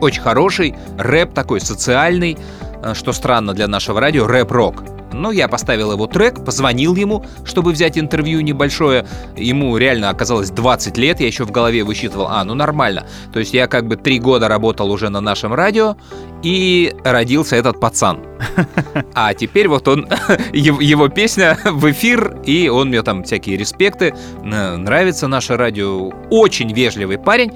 [0.01, 2.37] очень хороший, рэп такой социальный,
[2.83, 4.94] э, что странно для нашего радио, рэп-рок.
[5.15, 9.07] Ну, я поставил его трек, позвонил ему, чтобы взять интервью небольшое.
[9.37, 13.07] Ему реально оказалось 20 лет, я еще в голове высчитывал, а, ну нормально.
[13.33, 15.97] То есть я как бы три года работал уже на нашем радио,
[16.43, 18.21] и родился этот пацан.
[19.15, 20.07] А теперь вот он,
[20.53, 27.19] его песня в эфир, и он мне там всякие респекты, нравится наше радио, очень вежливый
[27.19, 27.53] парень,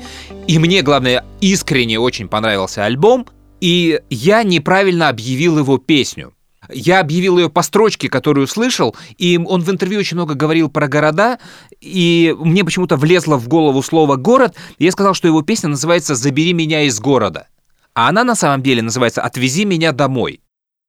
[0.47, 3.27] и мне, главное, искренне очень понравился альбом,
[3.61, 6.33] и я неправильно объявил его песню.
[6.69, 10.89] Я объявил ее по строчке, которую слышал, и он в интервью очень много говорил про
[10.89, 11.39] города,
[11.81, 16.15] и мне почему-то влезло в голову слово «город», и я сказал, что его песня называется
[16.15, 17.49] «Забери меня из города».
[17.95, 20.41] А она на самом деле называется «Отвези меня домой».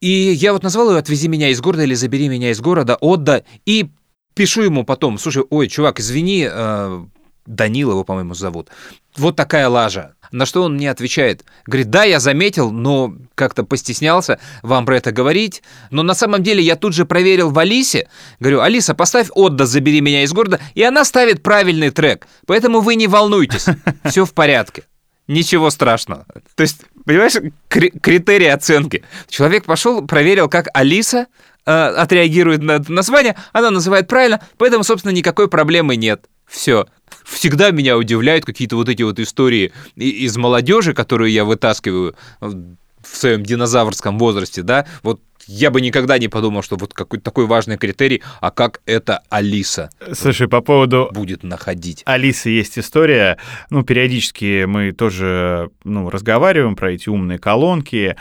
[0.02, 3.44] И я вот назвал ее «Отвези меня из города» или «Забери меня из города», «Отда»,
[3.66, 3.90] и
[4.34, 7.06] пишу ему потом, слушай, ой, чувак, извини, э,
[7.48, 8.70] его, по-моему, зовут.
[9.18, 10.14] Вот такая лажа.
[10.32, 11.44] На что он мне отвечает?
[11.66, 15.64] Говорит, да, я заметил, но как-то постеснялся вам про это говорить.
[15.90, 18.10] Но на самом деле я тут же проверил в Алисе.
[18.40, 22.28] Говорю, Алиса, поставь Отда «Забери меня из города», и она ставит правильный трек.
[22.46, 23.66] Поэтому вы не волнуйтесь,
[24.06, 24.84] все в порядке.
[25.28, 26.26] Ничего страшного.
[26.56, 27.36] То есть, понимаешь,
[27.68, 29.04] критерии оценки.
[29.28, 31.28] Человек пошел, проверил, как Алиса
[31.68, 36.26] э, отреагирует на название, она называет правильно, поэтому, собственно, никакой проблемы нет.
[36.50, 36.86] Все.
[37.24, 43.44] Всегда меня удивляют какие-то вот эти вот истории из молодежи, которые я вытаскиваю в своем
[43.44, 48.22] динозаврском возрасте, да, вот я бы никогда не подумал, что вот какой-то такой важный критерий,
[48.42, 51.10] а как это Алиса Слушай, по поводу...
[51.14, 52.04] будет находить.
[52.06, 53.38] Алисы есть история,
[53.70, 58.16] ну, периодически мы тоже, ну, разговариваем про эти умные колонки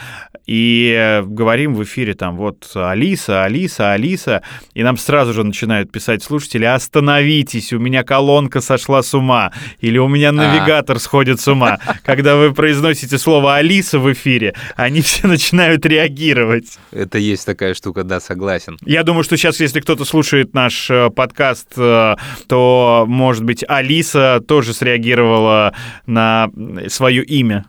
[0.46, 6.22] и говорим в эфире там вот Алиса, Алиса, Алиса, и нам сразу же начинают писать
[6.22, 11.00] слушатели, остановитесь, у меня колонка сошла с ума, или у меня навигатор а.
[11.00, 11.78] сходит с ума.
[12.02, 16.78] Когда вы произносите слово Алиса в эфире, они все начинают реагировать.
[16.92, 18.78] Это есть такая штука, да, согласен.
[18.84, 24.42] Я думаю, что сейчас, если кто-то слушает наш э, подкаст, э, то, может быть, Алиса
[24.46, 25.74] тоже среагировала
[26.06, 26.50] на
[26.88, 27.66] свое имя.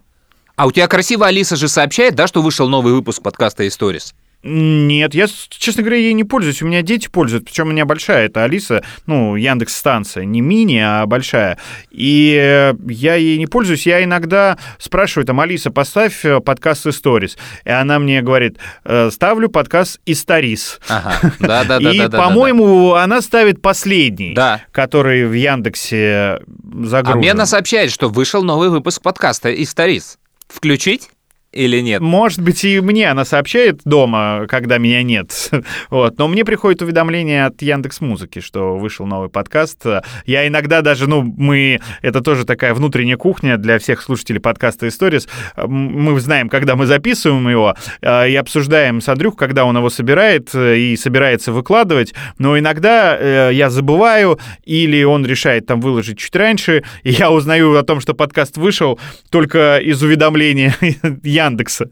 [0.56, 4.14] А у тебя красиво Алиса же сообщает, да, что вышел новый выпуск подкаста «Историс»?
[4.42, 6.62] Нет, я, честно говоря, ей не пользуюсь.
[6.62, 8.28] У меня дети пользуются, причем у меня большая.
[8.28, 11.58] Это Алиса, ну, Яндекс станция, не мини, а большая.
[11.92, 13.86] И я ей не пользуюсь.
[13.86, 17.38] Я иногда спрашиваю, там, Алиса, поставь э, подкаст Stories.
[17.66, 20.80] И она мне говорит, «Э, ставлю подкаст Историс.
[20.88, 21.92] Ага, да-да-да.
[21.92, 24.62] И, по-моему, она ставит последний, да.
[24.72, 26.40] который в Яндексе
[26.84, 27.18] загружен.
[27.18, 30.18] А мне она сообщает, что вышел новый выпуск подкаста Историс.
[30.48, 31.10] Включить?
[31.52, 32.02] Или нет?
[32.02, 35.50] Может быть, и мне она сообщает дома, когда меня нет.
[35.90, 36.18] вот.
[36.20, 39.84] Но мне приходит уведомление от Яндекс Музыки, что вышел новый подкаст.
[40.26, 41.80] Я иногда даже, ну, мы...
[42.02, 45.28] Это тоже такая внутренняя кухня для всех слушателей подкаста «Историс».
[45.58, 50.50] Мы знаем, когда мы записываем его, э, и обсуждаем с Андрюх, когда он его собирает
[50.54, 52.14] э, и собирается выкладывать.
[52.38, 57.76] Но иногда э, я забываю, или он решает там выложить чуть раньше, и я узнаю
[57.76, 60.76] о том, что подкаст вышел только из уведомления
[61.46, 61.90] Яндекса.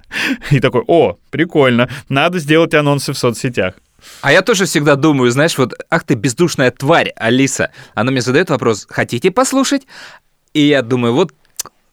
[0.52, 3.76] И такой, о, прикольно, надо сделать анонсы в соцсетях.
[4.22, 7.72] А я тоже всегда думаю, знаешь, вот, ах ты бездушная тварь, Алиса.
[7.96, 9.88] Она мне задает вопрос, хотите послушать?
[10.54, 11.34] И я думаю, вот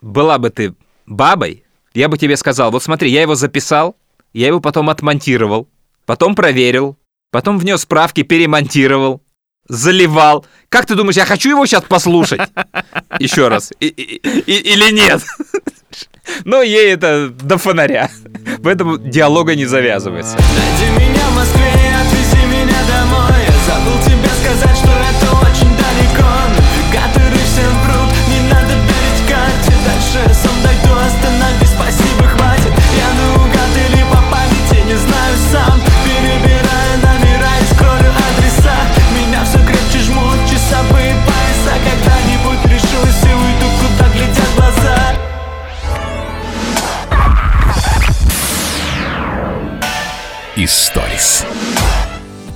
[0.00, 0.74] была бы ты
[1.06, 1.64] бабой,
[1.94, 3.96] я бы тебе сказал, вот смотри, я его записал,
[4.32, 5.68] я его потом отмонтировал,
[6.06, 6.96] потом проверил,
[7.30, 9.22] потом внес справки, перемонтировал,
[9.68, 10.44] заливал.
[10.68, 12.40] Как ты думаешь, я хочу его сейчас послушать?
[13.18, 13.72] Еще раз.
[13.80, 15.22] Или нет?
[16.44, 18.10] Но ей это до фонаря.
[18.62, 20.36] Поэтому диалога не завязывается.
[20.36, 23.40] Найди меня в Москве отвези меня домой.
[23.46, 26.30] Я забыл тебе сказать, что это очень далеко.
[26.56, 29.72] Навигаторы всем врут, не надо верить карте.
[29.84, 30.34] Дальше
[50.64, 51.44] Историс.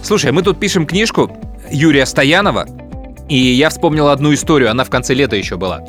[0.03, 1.31] Слушай, мы тут пишем книжку
[1.71, 2.67] Юрия Стоянова,
[3.29, 5.85] и я вспомнил одну историю, она в конце лета еще была.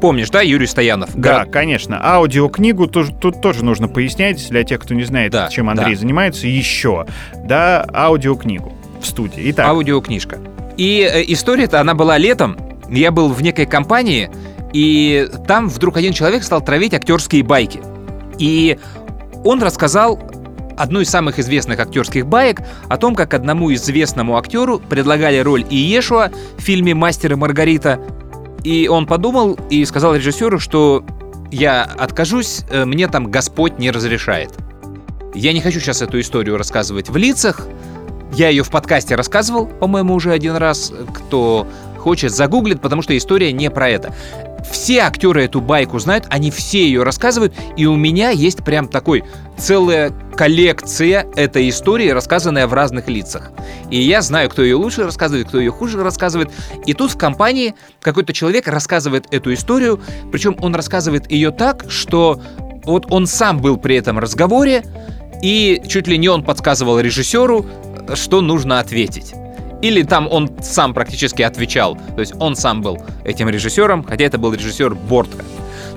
[0.00, 1.10] Помнишь, да, Юрий Стоянов?
[1.16, 1.52] Да, Город...
[1.52, 1.98] конечно.
[2.00, 6.00] Аудиокнигу тоже, тут тоже нужно пояснять для тех, кто не знает, да, чем Андрей да.
[6.00, 7.06] занимается, еще.
[7.34, 9.50] Да, аудиокнигу в студии.
[9.50, 9.66] Итак.
[9.66, 10.38] Аудиокнижка.
[10.76, 12.56] И э, история-то, она была летом.
[12.88, 14.30] Я был в некой компании,
[14.72, 17.80] и там вдруг один человек стал травить актерские байки.
[18.38, 18.78] И
[19.42, 20.20] он рассказал
[20.76, 26.30] одну из самых известных актерских баек о том, как одному известному актеру предлагали роль Иешуа
[26.56, 28.00] в фильме «Мастер и Маргарита»,
[28.64, 31.04] и он подумал и сказал режиссеру, что
[31.52, 34.50] я откажусь, э, мне там Господь не разрешает.
[35.34, 37.66] Я не хочу сейчас эту историю рассказывать в лицах,
[38.32, 40.92] Я ее в подкасте рассказывал, по-моему, уже один раз.
[41.14, 44.12] Кто хочет, загуглит, потому что история не про это.
[44.70, 49.24] Все актеры эту байку знают, они все ее рассказывают, и у меня есть прям такой
[49.56, 53.52] целая коллекция этой истории, рассказанная в разных лицах.
[53.90, 56.50] И я знаю, кто ее лучше рассказывает, кто ее хуже рассказывает.
[56.86, 60.00] И тут в компании какой-то человек рассказывает эту историю,
[60.32, 62.40] причем он рассказывает ее так, что
[62.84, 64.84] вот он сам был при этом разговоре,
[65.42, 67.66] и чуть ли не он подсказывал режиссеру,
[68.14, 69.34] что нужно ответить.
[69.84, 71.98] Или там он сам практически отвечал.
[72.14, 75.44] То есть он сам был этим режиссером, хотя это был режиссер Бортко.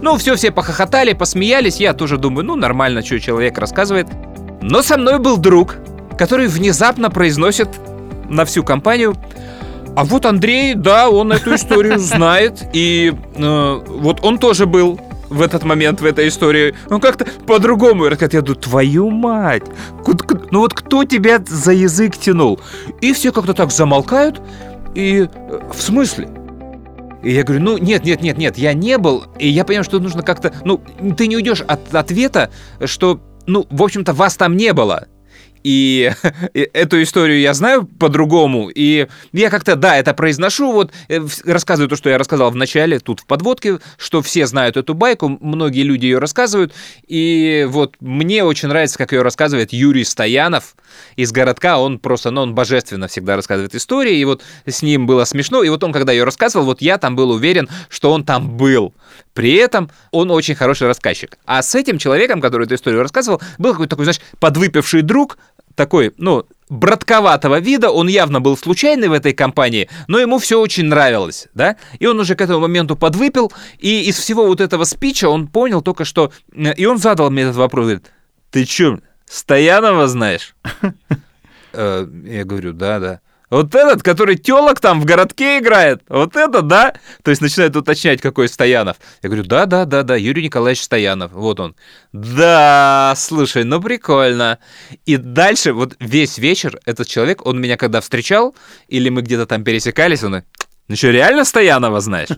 [0.01, 1.77] Ну, все, все похохотали, посмеялись.
[1.77, 4.07] Я тоже думаю, ну, нормально, что человек рассказывает.
[4.61, 5.77] Но со мной был друг,
[6.17, 7.69] который внезапно произносит
[8.29, 9.15] на всю компанию
[9.95, 15.41] а вот Андрей, да, он эту историю знает, и э, вот он тоже был в
[15.41, 16.75] этот момент в этой истории.
[16.89, 18.33] Он как-то по-другому рассказывает.
[18.33, 19.63] Я думаю, твою мать!
[20.51, 22.59] Ну вот кто тебя за язык тянул?
[23.01, 24.41] И все как-то так замолкают.
[24.95, 26.29] И э, в смысле?
[27.23, 29.25] И я говорю, ну нет, нет, нет, нет, я не был.
[29.37, 30.53] И я понимаю, что нужно как-то...
[30.63, 30.81] Ну,
[31.17, 32.51] ты не уйдешь от ответа,
[32.85, 35.07] что, ну, в общем-то, вас там не было.
[35.67, 36.11] И,
[36.53, 41.95] эту историю я знаю по-другому, и я как-то, да, это произношу, вот э, рассказываю то,
[41.95, 46.05] что я рассказал в начале, тут в подводке, что все знают эту байку, многие люди
[46.05, 46.73] ее рассказывают,
[47.07, 50.75] и вот мне очень нравится, как ее рассказывает Юрий Стоянов
[51.15, 55.25] из городка, он просто, ну, он божественно всегда рассказывает истории, и вот с ним было
[55.25, 58.55] смешно, и вот он, когда ее рассказывал, вот я там был уверен, что он там
[58.57, 58.93] был.
[59.33, 61.37] При этом он очень хороший рассказчик.
[61.45, 65.37] А с этим человеком, который эту историю рассказывал, был какой-то такой, знаешь, подвыпивший друг,
[65.77, 70.85] такой, ну, братковатого вида, он явно был случайный в этой компании, но ему все очень
[70.85, 75.29] нравилось, да, и он уже к этому моменту подвыпил, и из всего вот этого спича
[75.29, 78.11] он понял только что, и он задал мне этот вопрос, говорит,
[78.51, 80.55] ты чё, Стоянова знаешь?
[81.73, 83.19] Э, я говорю, да, да.
[83.49, 86.93] Вот этот, который телок там в городке играет, вот это, да?
[87.23, 88.97] То есть начинает уточнять, какой Стоянов.
[89.23, 91.75] Я говорю, да, да, да, да, Юрий Николаевич Стоянов, вот он.
[92.11, 94.59] Да, слушай, ну прикольно.
[95.05, 98.53] И дальше, вот весь вечер этот человек, он меня когда встречал,
[98.89, 100.43] или мы где-то там пересекались, он
[100.89, 102.29] ну что, реально Стоянова знаешь?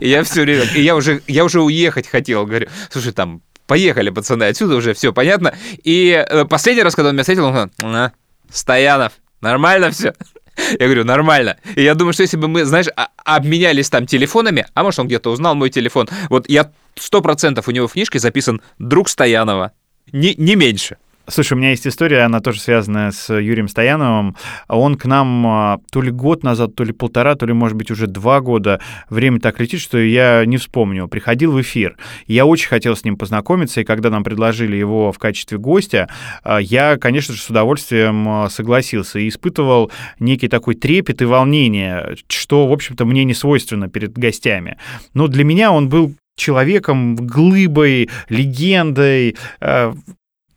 [0.00, 4.10] И я все время, и я уже, я уже уехать хотел, говорю, слушай, там, поехали,
[4.10, 5.54] пацаны, отсюда уже все понятно.
[5.82, 8.12] И э, последний раз, когда он меня встретил, он говорит,
[8.52, 9.12] Стоянов,
[9.44, 10.14] Нормально все?
[10.56, 11.58] Я говорю, нормально.
[11.76, 15.06] И я думаю, что если бы мы, знаешь, а, обменялись там телефонами, а может, он
[15.06, 19.72] где-то узнал мой телефон, вот я сто процентов у него в книжке записан «Друг Стоянова».
[20.12, 20.96] Не, не меньше.
[21.26, 24.36] Слушай, у меня есть история, она тоже связанная с Юрием Стояновым.
[24.68, 27.90] Он к нам а, то ли год назад, то ли полтора, то ли, может быть,
[27.90, 28.78] уже два года.
[29.08, 31.08] Время так летит, что я не вспомню.
[31.08, 31.96] Приходил в эфир.
[32.26, 36.10] Я очень хотел с ним познакомиться, и когда нам предложили его в качестве гостя,
[36.42, 42.16] а, я, конечно же, с удовольствием а, согласился и испытывал некий такой трепет и волнение,
[42.28, 44.76] что, в общем-то, мне не свойственно перед гостями.
[45.14, 49.36] Но для меня он был человеком, глыбой, легендой,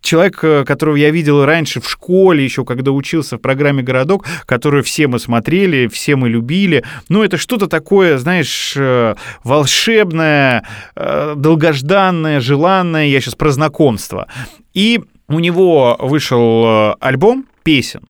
[0.08, 4.84] человек, э, которого я видел раньше в школе, еще когда учился в программе «Городок», которую
[4.84, 6.84] все мы смотрели, все мы любили.
[7.10, 10.63] Ну, это что-то такое, знаешь, э, волшебное,
[10.96, 13.08] э, долгожданное, желанное.
[13.08, 14.28] Я сейчас про знакомство.
[14.74, 18.02] И у него вышел альбом песен.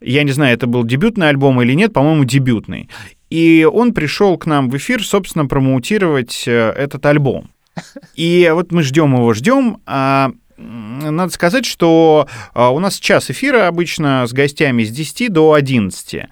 [0.00, 2.90] Я не знаю, это был дебютный альбом или нет, по-моему, дебютный.
[3.30, 7.50] И он пришел к нам в эфир, собственно, промоутировать этот альбом.
[8.14, 13.68] И вот мы ждем его, ждем, а надо сказать, что а, у нас час эфира
[13.68, 16.28] обычно с гостями с 10 до 11.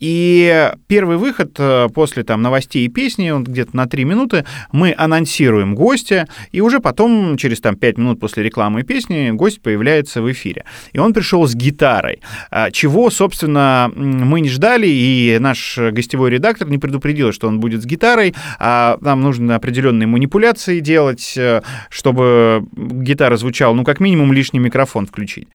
[0.00, 4.94] И первый выход э, после там новостей и песни, он где-то на 3 минуты, мы
[4.96, 10.22] анонсируем гостя, и уже потом, через там 5 минут после рекламы и песни, гость появляется
[10.22, 10.64] в эфире.
[10.92, 16.68] И он пришел с гитарой, а, чего, собственно, мы не ждали, и наш гостевой редактор
[16.68, 22.64] не предупредил, что он будет с гитарой, а нам нужно определенные манипуляции делать, э, чтобы
[22.76, 25.48] гитара звучала, ну, как минимум, лишний микрофон включить.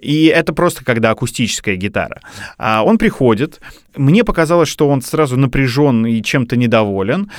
[0.00, 2.20] И это просто когда акустическая гитара.
[2.58, 3.60] А он приходит,
[3.96, 7.30] мне показалось, что он сразу напряжен и чем-то недоволен.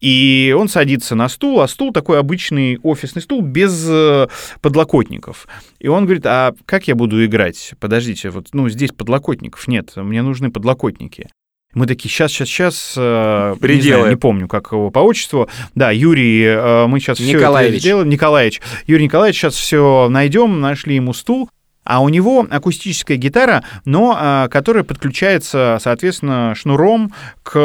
[0.00, 4.28] И он садится на стул, а стул такой обычный офисный стул без э,
[4.62, 5.46] подлокотников.
[5.78, 7.74] И он говорит, а как я буду играть?
[7.78, 11.28] Подождите, вот, ну, здесь подлокотников нет, мне нужны подлокотники.
[11.74, 15.48] Мы такие, сейчас, сейчас, сейчас, э, не, знаю, не помню, как его по отчеству.
[15.74, 18.08] Да, Юрий, э, мы сейчас все это сделаем.
[18.08, 18.60] Николаевич.
[18.86, 21.50] Юрий Николаевич, сейчас все найдем, нашли ему стул.
[21.90, 27.12] А у него акустическая гитара, но а, которая подключается, соответственно, шнуром
[27.42, 27.58] к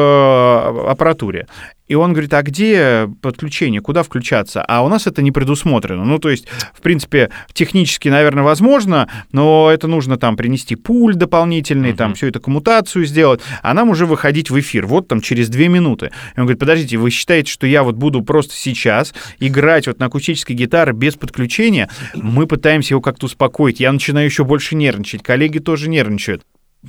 [0.90, 1.46] аппаратуре.
[1.88, 4.64] И он говорит, а где подключение, куда включаться?
[4.64, 6.04] А у нас это не предусмотрено.
[6.04, 11.92] Ну, то есть, в принципе, технически, наверное, возможно, но это нужно там принести пульт дополнительный,
[11.92, 11.98] uh-huh.
[11.98, 15.68] там всю эту коммутацию сделать, а нам уже выходить в эфир, вот там через две
[15.68, 16.08] минуты.
[16.36, 20.08] И он говорит, подождите, вы считаете, что я вот буду просто сейчас играть вот на
[20.08, 21.90] акустической гитаре без подключения?
[22.16, 23.80] Мы пытаемся его как-то успокоить.
[23.80, 26.44] Я начинаю еще больше нервничать, коллеги тоже нервничают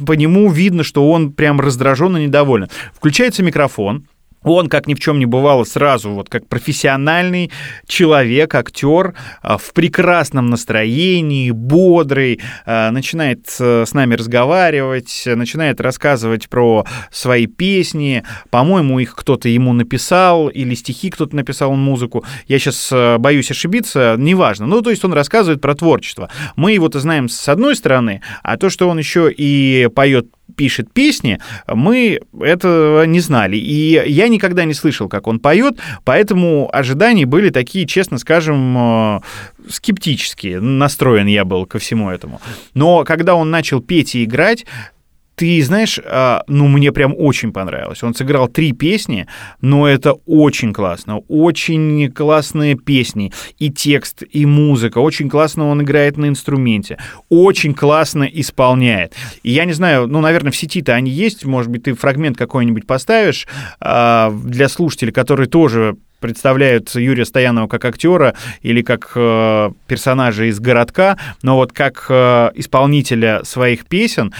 [0.05, 2.69] по нему видно, что он прям раздражен и недоволен.
[2.93, 4.07] Включается микрофон,
[4.47, 7.51] он, как ни в чем не бывало, сразу, вот как профессиональный
[7.87, 16.87] человек, актер, а, в прекрасном настроении, бодрый, а, начинает с нами разговаривать, начинает рассказывать про
[17.11, 18.23] свои песни.
[18.51, 22.25] По-моему, их кто-то ему написал, или стихи кто-то написал, он музыку.
[22.47, 24.67] Я сейчас а, боюсь ошибиться, неважно.
[24.67, 26.31] Ну, то есть он рассказывает про творчество.
[26.55, 31.39] Мы его-то знаем с одной стороны, а то, что он еще и поет пишет песни,
[31.67, 33.57] мы этого не знали.
[33.57, 39.21] И я никогда не слышал, как он поет, поэтому ожидания были такие, честно скажем, э,
[39.69, 40.61] скептические.
[40.61, 42.41] Настроен я был ко всему этому.
[42.75, 44.67] Но когда он начал петь и играть,
[45.37, 48.03] ты знаешь, а, ну, мне прям очень понравилось.
[48.03, 49.27] Он сыграл три песни,
[49.61, 51.19] но это очень классно.
[51.29, 53.33] Очень классные песни.
[53.59, 54.99] И текст, и музыка.
[54.99, 56.97] Очень классно он играет на инструменте.
[57.29, 59.15] Очень классно исполняет.
[59.43, 61.45] И я не знаю, ну, наверное, в сети-то они есть.
[61.45, 63.47] Может быть, ты фрагмент какой-нибудь поставишь
[63.79, 70.59] а, для слушателей, которые тоже представляют Юрия Стоянова как актера или как э, персонажа из
[70.59, 74.33] городка, но вот как э, исполнителя своих песен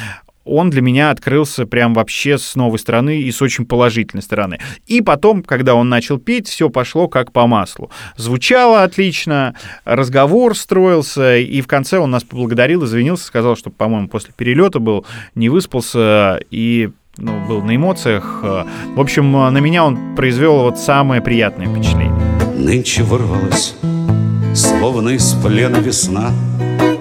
[0.47, 4.59] он для меня открылся прям вообще с новой стороны и с очень положительной стороны.
[4.87, 7.91] И потом, когда он начал петь, все пошло как по маслу.
[8.17, 14.33] Звучало отлично, разговор строился, и в конце он нас поблагодарил, извинился, сказал, что, по-моему, после
[14.37, 18.41] перелета был, не выспался и ну, был на эмоциях.
[18.43, 22.15] В общем, на меня он произвел вот самое приятное впечатление.
[22.57, 23.75] Нынче ворвалась,
[24.55, 26.31] словно из плена весна,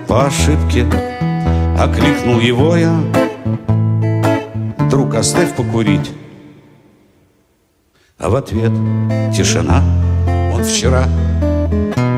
[0.07, 0.85] по ошибке
[1.77, 2.97] окликнул его я,
[4.89, 6.11] Друг, оставь покурить.
[8.19, 8.71] А в ответ
[9.36, 9.83] тишина.
[10.53, 11.05] Он вчера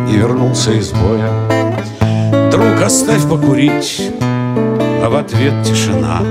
[0.07, 1.31] не вернулся из боя.
[2.51, 4.11] Друг, оставь покурить.
[4.21, 6.21] А в ответ тишина.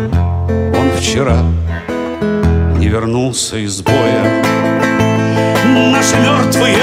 [0.79, 1.39] Он вчера
[2.79, 4.45] не вернулся из боя.
[5.65, 6.79] Наши мертвые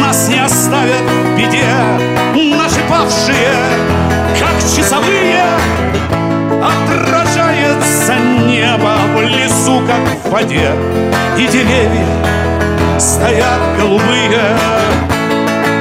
[0.00, 1.64] нас не оставят в беде.
[2.56, 3.54] Наши павшие,
[4.38, 5.44] как часовые
[6.62, 7.31] Отражается
[8.82, 10.70] небо в лесу, как в воде
[11.38, 14.56] И деревья стоят голубые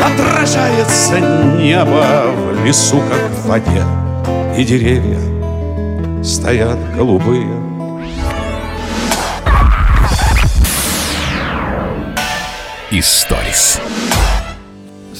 [0.03, 3.83] Отражается небо в лесу, как в воде
[4.55, 5.19] И деревья
[6.23, 7.47] стоят голубые
[12.91, 13.79] Историс.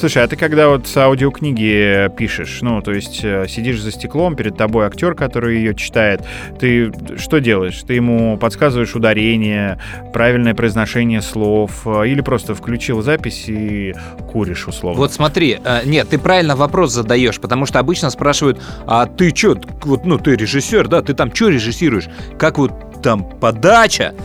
[0.02, 4.56] Слушай, а ты когда вот аудиокниги пишешь, ну, то есть э, сидишь за стеклом, перед
[4.56, 6.22] тобой актер, который ее читает,
[6.58, 7.80] ты что делаешь?
[7.86, 9.78] Ты ему подсказываешь ударение,
[10.12, 13.94] правильное произношение слов, э, или просто включил запись и
[14.28, 14.98] куришь условно?
[14.98, 19.56] Вот смотри, э, нет, ты правильно вопрос задаешь, потому что обычно спрашивают, а ты что,
[19.82, 22.08] вот, ну, ты режиссер, да, ты там что режиссируешь?
[22.40, 22.72] Как вот
[23.04, 24.16] там подача,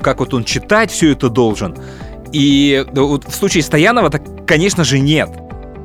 [0.00, 1.76] как вот он читать все это должен?
[2.34, 5.30] И вот в случае Стоянова, так, конечно же, нет.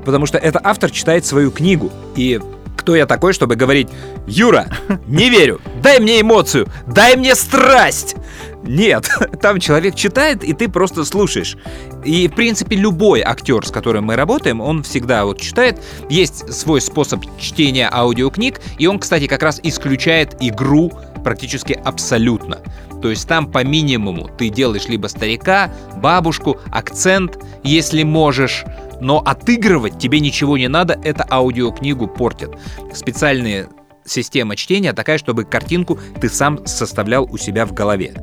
[0.03, 1.91] Потому что это автор читает свою книгу.
[2.15, 2.39] И
[2.75, 3.87] кто я такой, чтобы говорить,
[4.25, 4.67] Юра,
[5.05, 8.15] не верю, дай мне эмоцию, дай мне страсть.
[8.63, 9.07] Нет,
[9.41, 11.55] там человек читает, и ты просто слушаешь.
[12.03, 15.79] И, в принципе, любой актер, с которым мы работаем, он всегда вот читает.
[16.09, 20.91] Есть свой способ чтения аудиокниг, и он, кстати, как раз исключает игру
[21.23, 22.59] практически абсолютно.
[23.01, 28.65] То есть там по минимуму ты делаешь либо старика, бабушку, акцент, если можешь,
[28.99, 32.51] но отыгрывать тебе ничего не надо, это аудиокнигу портит.
[32.93, 33.69] Специальная
[34.05, 38.13] система чтения такая, чтобы картинку ты сам составлял у себя в голове.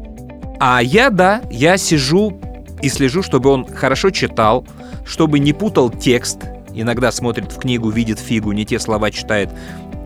[0.58, 2.40] А я, да, я сижу
[2.82, 4.66] и слежу, чтобы он хорошо читал,
[5.04, 6.40] чтобы не путал текст,
[6.74, 9.50] иногда смотрит в книгу, видит фигу, не те слова читает,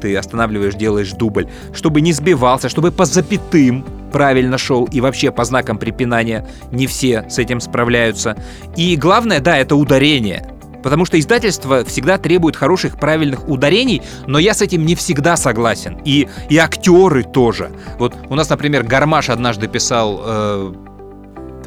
[0.01, 5.45] ты останавливаешь, делаешь дубль, чтобы не сбивался, чтобы по запятым правильно шел и вообще по
[5.45, 8.37] знакам препинания не все с этим справляются.
[8.77, 10.47] И главное, да, это ударение.
[10.83, 15.99] Потому что издательство всегда требует хороших, правильных ударений, но я с этим не всегда согласен.
[16.05, 17.71] И, и актеры тоже.
[17.99, 20.73] Вот у нас, например, Гармаш однажды писал э,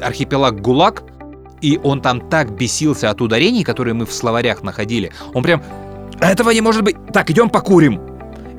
[0.00, 1.04] «Архипелаг ГУЛАГ»,
[1.60, 5.12] и он там так бесился от ударений, которые мы в словарях находили.
[5.32, 5.62] Он прям
[6.20, 6.96] «Этого не может быть!
[7.12, 8.13] Так, идем покурим!»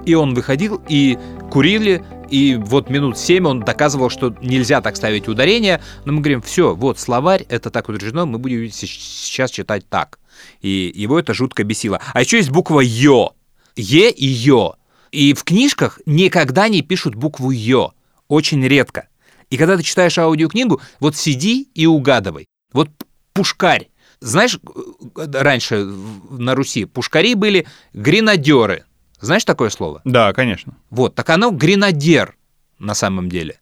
[0.06, 1.18] И он выходил, и
[1.52, 5.82] курили, и вот минут семь он доказывал, что нельзя так ставить ударение.
[6.06, 10.20] Но мы говорим, все, вот словарь, это так утверждено, мы будем сейчас читать так.
[10.62, 12.00] И его это жутко бесило.
[12.14, 13.32] А еще есть буква Ё.
[13.76, 14.76] Е и Ё.
[15.12, 17.94] И в книжках никогда не пишут букву Ё.
[18.28, 19.08] Очень редко.
[19.50, 22.48] И когда ты читаешь аудиокнигу, вот сиди и угадывай.
[22.74, 22.90] Вот
[23.34, 23.90] пушкарь.
[24.20, 24.58] Знаешь,
[25.18, 28.86] э, раньше в- на Руси пушкари были гренадеры.
[29.26, 30.02] Знаешь такое слово?
[30.06, 30.76] Да, конечно.
[30.90, 32.36] Вот, так оно гренадер
[32.80, 33.60] на самом деле.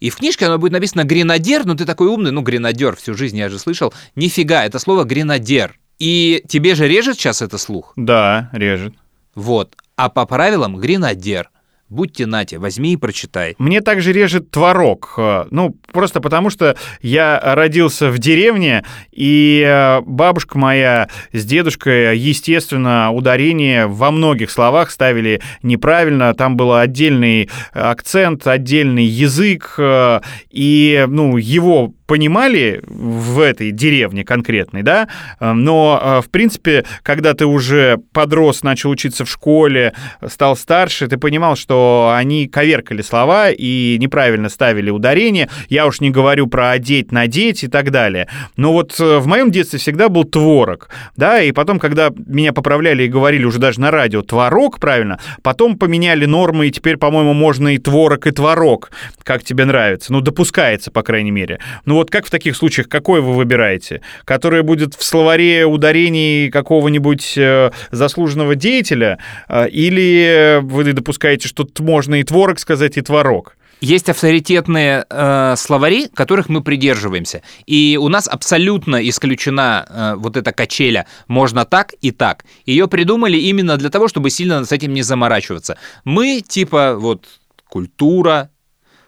[0.00, 3.38] И в книжке оно будет написано гренадер, но ты такой умный, ну, гренадер, всю жизнь
[3.38, 3.94] я же слышал.
[4.16, 5.78] Нифига, это слово гренадер.
[5.98, 7.92] И тебе же режет сейчас это слух?
[7.96, 8.94] Да, режет.
[9.34, 9.76] Вот.
[9.96, 11.50] А по правилам гренадер.
[11.94, 13.54] Будьте нате, возьми и прочитай.
[13.58, 15.14] Мне также режет творог.
[15.16, 18.82] Э, Ну, просто потому что я родился в деревне,
[19.12, 26.34] и э, бабушка моя с дедушкой, естественно, ударение во многих словах ставили неправильно.
[26.34, 30.20] Там был отдельный акцент, отдельный язык, э,
[30.50, 35.08] и, ну, его понимали в этой деревне конкретной, да,
[35.40, 39.94] но, в принципе, когда ты уже подрос, начал учиться в школе,
[40.28, 41.83] стал старше, ты понимал, что
[42.14, 45.48] они коверкали слова и неправильно ставили ударение.
[45.68, 48.28] Я уж не говорю про одеть, надеть и так далее.
[48.56, 53.04] Но вот э, в моем детстве всегда был творог, да, и потом, когда меня поправляли
[53.04, 57.74] и говорили уже даже на радио творог, правильно, потом поменяли нормы, и теперь, по-моему, можно
[57.74, 58.90] и творог, и творог,
[59.22, 60.12] как тебе нравится.
[60.12, 61.60] Ну, допускается, по крайней мере.
[61.84, 64.00] Ну вот как в таких случаях, какой вы выбираете?
[64.24, 69.18] Которое будет в словаре ударений какого-нибудь э, заслуженного деятеля?
[69.48, 73.56] э, или вы допускаете, что можно и творог сказать, и творог?
[73.80, 77.42] Есть авторитетные э, словари, которых мы придерживаемся.
[77.66, 82.44] И у нас абсолютно исключена э, вот эта качеля «можно так и так».
[82.64, 85.76] Ее придумали именно для того, чтобы сильно с этим не заморачиваться.
[86.04, 87.26] Мы типа вот
[87.68, 88.50] культура,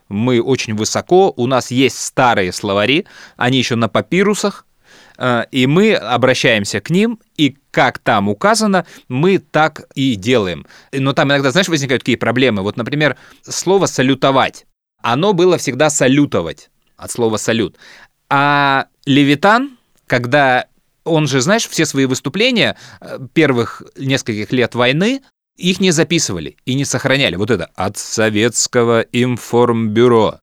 [0.09, 3.07] мы очень высоко, у нас есть старые словари,
[3.37, 4.66] они еще на папирусах,
[5.51, 10.67] и мы обращаемся к ним, и как там указано, мы так и делаем.
[10.93, 12.63] Но там иногда, знаешь, возникают какие проблемы.
[12.63, 14.67] Вот, например, слово «салютовать».
[15.03, 17.77] Оно было всегда «салютовать» от слова «салют».
[18.29, 20.67] А Левитан, когда
[21.05, 25.23] он же, знаешь, все свои выступления э, первых нескольких лет войны,
[25.57, 27.37] их не записывали и не сохраняли.
[27.37, 30.41] Вот это «от советского информбюро».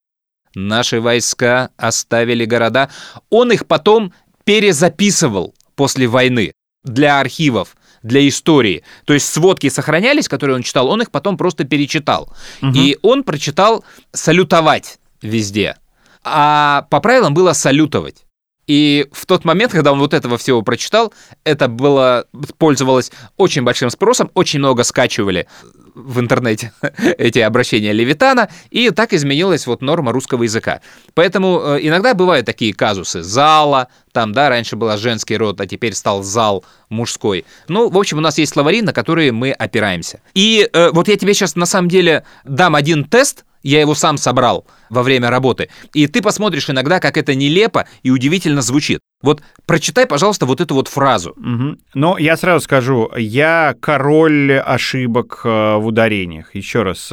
[0.55, 2.89] Наши войска оставили города.
[3.29, 4.13] Он их потом
[4.43, 8.83] перезаписывал после войны для архивов, для истории.
[9.05, 12.33] То есть сводки сохранялись, которые он читал, он их потом просто перечитал.
[12.75, 15.77] И он прочитал «салютовать» везде.
[16.23, 18.25] А по правилам было «салютовать».
[18.67, 22.25] И в тот момент, когда он вот этого всего прочитал, это было,
[22.57, 25.47] пользовалось очень большим спросом, очень много скачивали
[25.95, 26.73] в интернете
[27.17, 30.81] эти обращения Левитана, и так изменилась вот норма русского языка.
[31.13, 33.21] Поэтому э, иногда бывают такие казусы.
[33.21, 37.45] Зала, там, да, раньше была женский род, а теперь стал зал мужской.
[37.67, 40.21] Ну, в общем, у нас есть словари, на которые мы опираемся.
[40.33, 44.17] И э, вот я тебе сейчас на самом деле дам один тест, я его сам
[44.17, 45.69] собрал во время работы.
[45.93, 48.99] И ты посмотришь иногда, как это нелепо и удивительно звучит.
[49.21, 51.33] Вот прочитай, пожалуйста, вот эту вот фразу.
[51.37, 51.79] Мгм.
[51.93, 56.53] Но я сразу скажу, я король ошибок э, в ударениях.
[56.53, 57.11] Еще раз,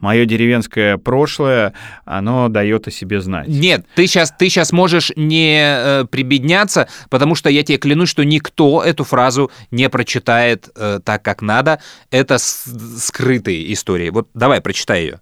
[0.00, 1.72] мое деревенское прошлое,
[2.04, 3.46] оно дает о себе знать.
[3.46, 8.24] Нет, ты сейчас, ты сейчас можешь не э, прибедняться, потому что я тебе клянусь, что
[8.24, 11.80] никто эту фразу не прочитает э, так, как надо.
[12.10, 14.10] Это скрытые истории.
[14.10, 15.20] Вот давай, прочитай ее.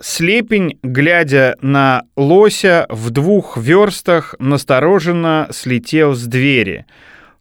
[0.00, 6.86] Слепень, глядя на лося, в двух верстах настороженно слетел с двери.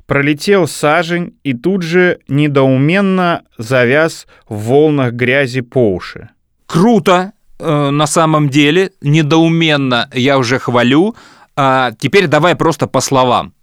[0.05, 6.29] Пролетел сажень и тут же недоуменно завяз в волнах грязи по уши.
[6.65, 11.15] Круто, э, на самом деле, недоуменно я уже хвалю.
[11.55, 13.53] А теперь давай просто по словам.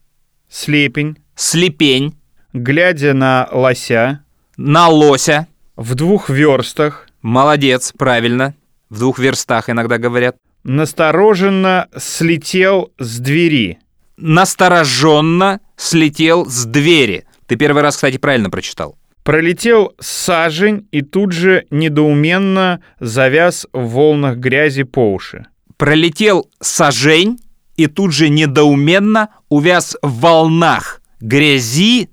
[0.51, 2.14] Слепень, Слепень,
[2.53, 4.24] глядя на лося,
[4.57, 5.47] на лося.
[5.76, 8.55] в двух верстах, Молодец, правильно.
[8.95, 10.36] В двух верстах иногда говорят.
[10.62, 13.80] настороженно слетел с двери.
[14.16, 17.24] Настороженно слетел с двери.
[17.49, 18.97] Ты первый раз, кстати, правильно прочитал.
[19.24, 25.47] Пролетел сажень и тут же недоуменно завяз в волнах грязи по уши.
[25.76, 27.40] Пролетел сажень
[27.74, 32.11] и тут же недоуменно увяз в волнах грязи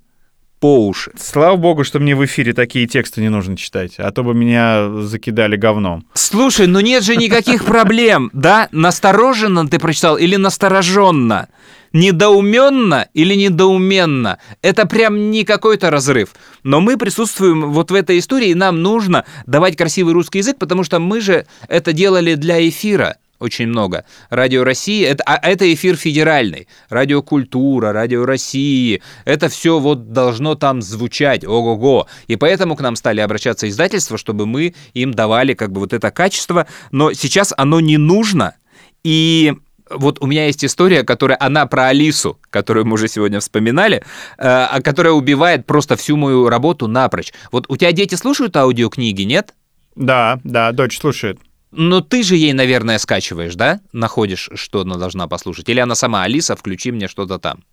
[0.61, 1.11] по уши.
[1.19, 5.01] Слава богу, что мне в эфире такие тексты не нужно читать, а то бы меня
[5.01, 6.05] закидали говном.
[6.13, 8.69] Слушай, ну нет же никаких проблем, да?
[8.71, 11.49] Настороженно ты прочитал или настороженно?
[11.93, 14.37] Недоуменно или недоуменно?
[14.61, 16.29] Это прям не какой-то разрыв.
[16.63, 20.83] Но мы присутствуем вот в этой истории, и нам нужно давать красивый русский язык, потому
[20.83, 24.05] что мы же это делали для эфира очень много.
[24.29, 26.67] Радио России, это, а это эфир федеральный.
[26.89, 32.07] Радиокультура, Радио России, это все вот должно там звучать, ого-го.
[32.27, 36.11] И поэтому к нам стали обращаться издательства, чтобы мы им давали как бы вот это
[36.11, 36.67] качество.
[36.91, 38.55] Но сейчас оно не нужно.
[39.03, 39.53] И
[39.89, 44.03] вот у меня есть история, которая, она про Алису, которую мы уже сегодня вспоминали,
[44.37, 47.33] э, которая убивает просто всю мою работу напрочь.
[47.51, 49.53] Вот у тебя дети слушают аудиокниги, нет?
[49.95, 51.39] Да, да, дочь слушает.
[51.71, 53.79] Но ты же ей, наверное, скачиваешь, да?
[53.93, 55.69] Находишь, что она должна послушать.
[55.69, 57.63] Или она сама, Алиса, включи мне что-то там.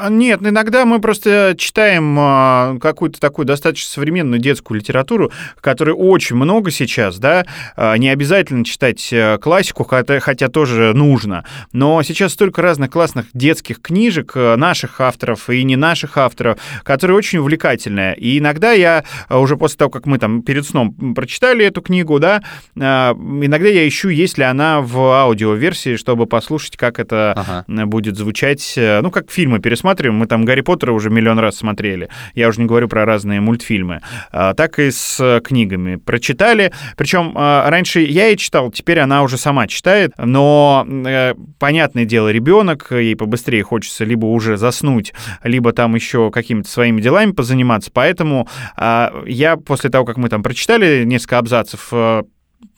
[0.00, 6.36] А, нет, иногда мы просто читаем а, какую-то такую достаточно современную детскую литературу, которой очень
[6.36, 7.46] много сейчас, да,
[7.76, 13.26] а, не обязательно читать э, классику, хотя, хотя тоже нужно, но сейчас столько разных классных
[13.34, 18.16] детских книжек э, наших авторов и не наших авторов, которые очень увлекательные.
[18.16, 22.18] И иногда я э, уже после того, как мы там перед сном прочитали эту книгу,
[22.18, 22.42] да,
[22.76, 27.86] иногда я ищу, есть ли она в аудиоверсии, чтобы послушать, как это ага.
[27.86, 30.18] будет звучать, ну, как фильмы пересмотреть пересматриваем.
[30.18, 32.08] Мы там Гарри Поттера уже миллион раз смотрели.
[32.34, 34.00] Я уже не говорю про разные мультфильмы.
[34.30, 35.96] А, так и с э, книгами.
[35.96, 36.72] Прочитали.
[36.96, 40.12] Причем а, раньше я и читал, теперь она уже сама читает.
[40.18, 45.12] Но, э, понятное дело, ребенок, ей побыстрее хочется либо уже заснуть,
[45.42, 47.90] либо там еще какими-то своими делами позаниматься.
[47.92, 52.22] Поэтому а, я после того, как мы там прочитали несколько абзацев, э,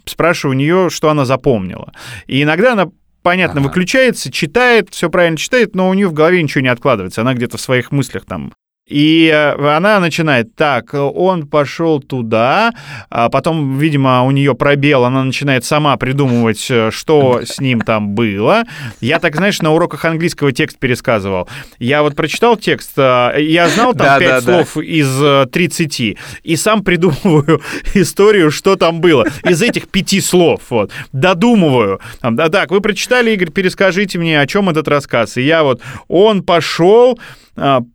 [0.05, 1.93] спрашиваю у нее, что она запомнила.
[2.27, 2.89] И иногда она
[3.23, 3.68] понятно, ага.
[3.68, 7.21] выключается, читает, все правильно читает, но у нее в голове ничего не откладывается.
[7.21, 8.53] Она где-то в своих мыслях там
[8.91, 12.72] и э, она начинает, так, он пошел туда,
[13.09, 18.11] а потом, видимо, у нее пробел, она начинает сама придумывать, э, что с ним там
[18.11, 18.64] было.
[19.01, 21.49] Я так, знаешь, на уроках английского текст пересказывал.
[21.78, 24.82] Я вот прочитал текст, э, я знал там пять да, слов да.
[24.82, 27.62] из 30, и сам придумываю
[27.95, 29.24] историю, что там было.
[29.49, 32.01] Из этих пяти слов, вот, додумываю.
[32.22, 35.36] Да, так, вы прочитали, Игорь, перескажите мне, о чем этот рассказ.
[35.36, 37.16] И я вот, он пошел,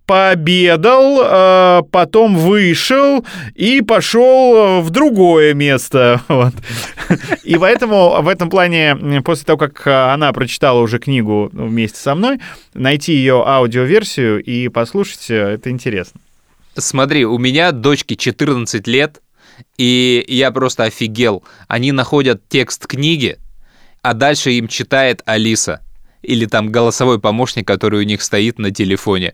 [0.05, 3.25] пообедал, а, потом вышел
[3.55, 6.21] и пошел в другое место.
[6.35, 6.53] Вот.
[7.43, 12.39] И поэтому в этом плане, после того, как она прочитала уже книгу вместе со мной,
[12.73, 16.19] найти ее аудиоверсию и послушать, это интересно.
[16.75, 19.21] Смотри, у меня дочке 14 лет,
[19.77, 21.43] и я просто офигел.
[21.67, 23.37] Они находят текст книги,
[24.01, 25.84] а дальше им читает Алиса
[26.25, 29.33] или там голосовой помощник, который у них стоит на телефоне.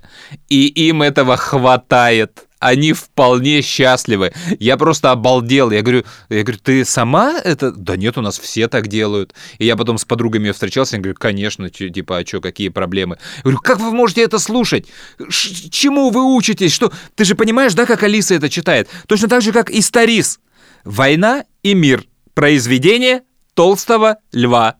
[0.49, 2.47] И им этого хватает.
[2.59, 4.33] Они вполне счастливы.
[4.59, 5.71] Я просто обалдел.
[5.71, 7.71] Я говорю, я говорю, ты сама это?
[7.71, 9.33] Да нет, у нас все так делают.
[9.57, 13.17] И я потом с подругами встречался, я говорю, конечно, типа, а что, какие проблемы?
[13.37, 14.85] Я говорю, как вы можете это слушать?
[15.29, 16.71] Ш чему вы учитесь?
[16.71, 16.91] Что?
[17.15, 18.87] Ты же понимаешь, да, как Алиса это читает?
[19.07, 20.39] Точно так же, как и Старис.
[20.83, 22.05] «Война и мир».
[22.33, 23.23] Произведение
[23.53, 24.77] толстого льва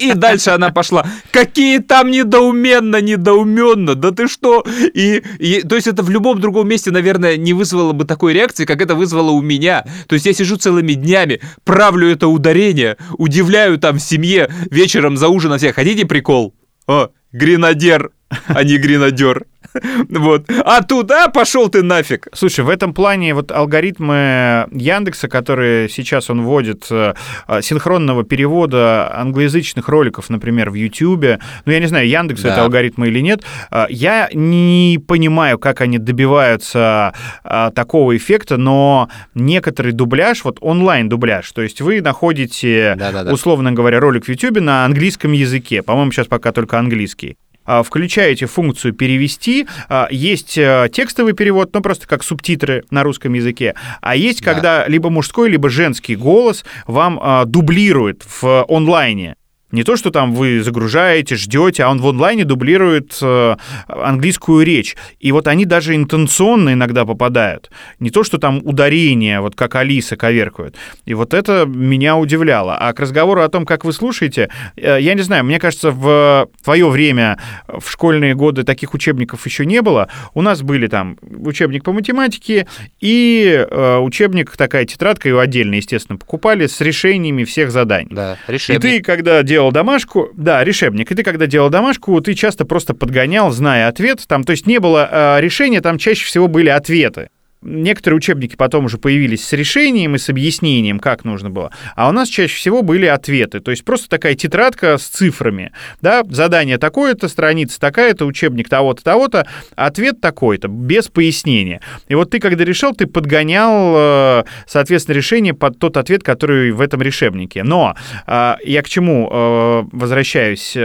[0.00, 1.06] и дальше она пошла.
[1.30, 4.64] Какие там недоуменно, недоуменно, да ты что?
[4.94, 8.64] И, и, то есть это в любом другом месте, наверное, не вызвало бы такой реакции,
[8.64, 9.84] как это вызвало у меня.
[10.06, 15.58] То есть я сижу целыми днями, правлю это ударение, удивляю там семье вечером за ужином
[15.58, 15.74] всех.
[15.74, 16.54] Хотите прикол?
[16.86, 18.10] О, гренадер,
[18.46, 19.44] а не гренадер.
[20.08, 20.44] Вот.
[20.64, 22.28] А туда пошел ты нафиг.
[22.32, 27.14] Слушай, в этом плане вот алгоритмы Яндекса, которые сейчас он вводит, э,
[27.60, 32.50] синхронного перевода англоязычных роликов, например, в Ютьюбе, ну, я не знаю, Яндекс да.
[32.50, 37.14] это алгоритмы или нет, э, я не понимаю, как они добиваются
[37.44, 43.32] э, такого эффекта, но некоторый дубляж, вот онлайн-дубляж, то есть вы находите, да -да -да.
[43.32, 47.36] условно говоря, ролик в Ютьюбе на английском языке, по-моему, сейчас пока только английский.
[47.68, 53.34] А, включаете функцию «перевести», а, есть э, текстовый перевод, ну, просто как субтитры на русском
[53.34, 54.54] языке, а есть, да.
[54.54, 59.36] когда либо мужской, либо женский голос вам а, дублирует в онлайне.
[59.70, 63.56] Не то, что там вы загружаете, ждете, а он в онлайне дублирует э,
[63.86, 64.96] английскую речь.
[65.20, 67.70] И вот они даже интенционно иногда попадают.
[68.00, 70.74] Не то, что там ударение, вот как Алиса коверкают.
[71.04, 72.76] И вот это меня удивляло.
[72.78, 76.48] А к разговору о том, как вы слушаете, э, я не знаю, мне кажется, в
[76.64, 77.38] твое время,
[77.68, 80.08] в школьные годы таких учебников еще не было.
[80.32, 82.66] У нас были там учебник по математике
[83.00, 88.08] и э, учебник, такая тетрадка, ее отдельно, естественно, покупали с решениями всех заданий.
[88.10, 88.82] Да, решебник.
[88.82, 92.64] И ты, когда делал делал домашку, да, решебник, и ты когда делал домашку, ты часто
[92.64, 96.68] просто подгонял, зная ответ, там, то есть не было э, решения, там чаще всего были
[96.68, 97.30] ответы.
[97.60, 101.72] Некоторые учебники потом уже появились с решением и с объяснением, как нужно было.
[101.96, 103.58] А у нас чаще всего были ответы.
[103.60, 105.72] То есть просто такая тетрадка с цифрами.
[106.00, 111.80] Да, задание такое-то, страница такая-то, учебник того-то, того-то, ответ такой-то, без пояснения.
[112.06, 116.80] И вот ты, когда решал, ты подгонял, э, соответственно, решение под тот ответ, который в
[116.80, 117.64] этом решебнике.
[117.64, 117.96] Но
[118.26, 120.76] э, я к чему э, возвращаюсь?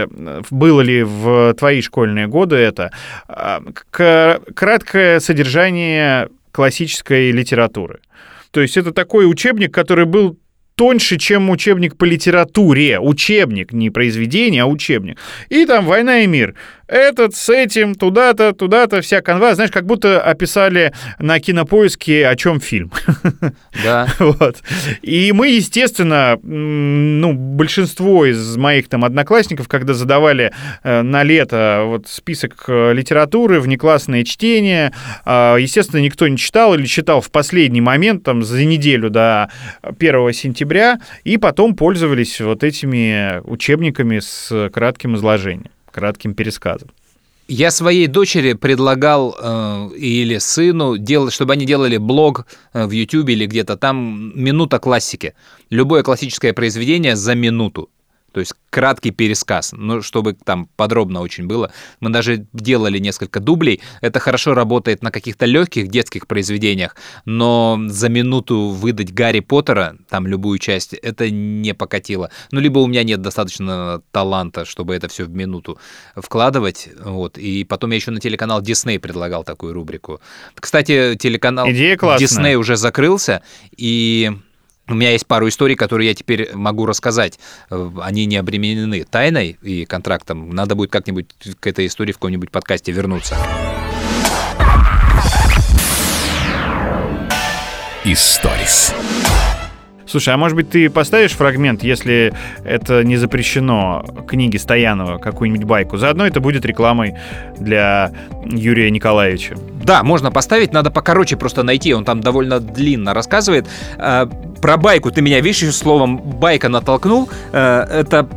[0.50, 2.90] Было ли в твои школьные годы это?
[3.90, 7.98] Краткое содержание классической литературы.
[8.52, 10.38] То есть это такой учебник, который был
[10.76, 13.00] тоньше, чем учебник по литературе.
[13.00, 15.18] Учебник, не произведение, а учебник.
[15.48, 16.54] И там «Война и мир»
[16.94, 22.60] этот с этим, туда-то, туда-то, вся канва, знаешь, как будто описали на кинопоиске, о чем
[22.60, 22.92] фильм.
[23.82, 24.06] Да.
[24.18, 24.62] вот.
[25.02, 32.06] И мы, естественно, ну, большинство из моих там одноклассников, когда задавали э, на лето вот
[32.06, 34.92] список э, литературы, внеклассное чтение,
[35.26, 39.50] э, естественно, никто не читал или читал в последний момент, там, за неделю до
[39.82, 46.90] 1 сентября, и потом пользовались вот этими учебниками с кратким изложением кратким пересказом.
[47.46, 53.28] Я своей дочери предлагал э, или сыну делать, чтобы они делали блог э, в YouTube
[53.28, 55.34] или где-то там минута классики.
[55.70, 57.90] Любое классическое произведение за минуту.
[58.34, 61.70] То есть краткий пересказ, ну, чтобы там подробно очень было.
[62.00, 63.80] Мы даже делали несколько дублей.
[64.00, 70.26] Это хорошо работает на каких-то легких детских произведениях, но за минуту выдать Гарри Поттера, там
[70.26, 72.30] любую часть, это не покатило.
[72.50, 75.78] Ну, либо у меня нет достаточно таланта, чтобы это все в минуту
[76.16, 76.88] вкладывать.
[77.04, 77.38] Вот.
[77.38, 80.20] И потом я еще на телеканал Disney предлагал такую рубрику.
[80.56, 83.42] Кстати, телеканал Disney уже закрылся,
[83.76, 84.32] и
[84.88, 87.38] у меня есть пару историй, которые я теперь могу рассказать.
[87.70, 90.50] Э, они не обременены тайной и контрактом.
[90.50, 91.28] Надо будет как-нибудь
[91.58, 93.36] к этой истории в каком-нибудь подкасте вернуться.
[98.04, 98.92] Историс.
[100.14, 105.96] Слушай, а может быть ты поставишь фрагмент, если это не запрещено, книги Стоянова, какую-нибудь байку?
[105.96, 107.16] Заодно это будет рекламой
[107.58, 108.12] для
[108.44, 109.56] Юрия Николаевича.
[109.82, 113.66] Да, можно поставить, надо покороче просто найти, он там довольно длинно рассказывает.
[113.98, 114.26] А,
[114.62, 117.28] про байку ты меня, видишь, словом байка натолкнул.
[117.52, 118.28] А, это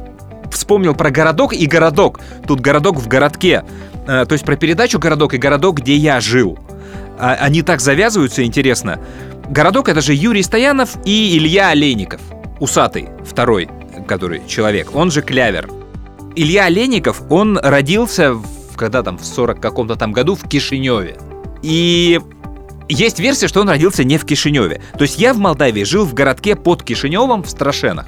[0.49, 2.19] вспомнил про городок и городок.
[2.47, 3.63] Тут городок в городке.
[4.07, 6.57] А, то есть про передачу «Городок» и «Городок», где я жил.
[7.19, 8.99] Они так завязываются, интересно.
[9.49, 12.19] Городок— это же Юрий Стоянов и Илья Олейников.
[12.59, 13.69] Усатый, второй,
[14.05, 15.69] который человек, он же Клявер.
[16.35, 21.17] Илья Олейников, он родился в, когда там, в 40 каком-то там году в Кишиневе.
[21.61, 22.19] И
[22.89, 24.81] есть версия, что он родился не в Кишиневе.
[24.97, 28.07] То есть я в Молдавии жил в городке под Кишиневом в Страшенах.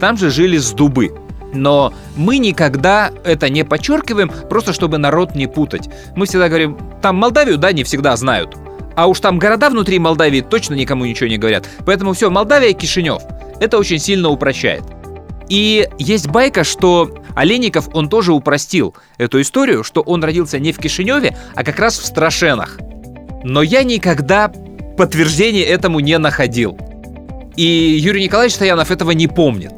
[0.00, 1.16] Там же жили с дубы.
[1.54, 5.88] Но мы никогда это не подчеркиваем, просто чтобы народ не путать.
[6.16, 8.56] Мы всегда говорим, там Молдавию, да, не всегда знают.
[8.94, 11.68] А уж там города внутри Молдавии точно никому ничего не говорят.
[11.86, 13.22] Поэтому все, Молдавия, Кишинев.
[13.60, 14.82] Это очень сильно упрощает.
[15.48, 20.78] И есть байка, что Олейников, он тоже упростил эту историю, что он родился не в
[20.78, 22.78] Кишиневе, а как раз в Страшенах.
[23.44, 24.50] Но я никогда
[24.96, 26.78] подтверждения этому не находил.
[27.56, 29.72] И Юрий Николаевич Стоянов этого не помнит.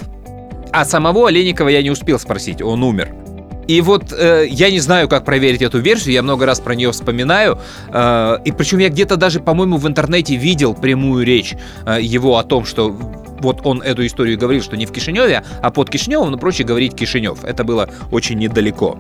[0.72, 3.14] А самого Олейникова я не успел спросить, он умер.
[3.66, 6.92] И вот э, я не знаю, как проверить эту версию, я много раз про нее
[6.92, 7.58] вспоминаю.
[7.88, 11.54] Э, и причем я где-то даже, по-моему, в интернете видел прямую речь
[11.86, 15.70] э, его о том, что вот он эту историю говорил, что не в Кишиневе, а
[15.70, 17.44] под Кишиневым, но проще говорить Кишинев.
[17.44, 18.98] Это было очень недалеко.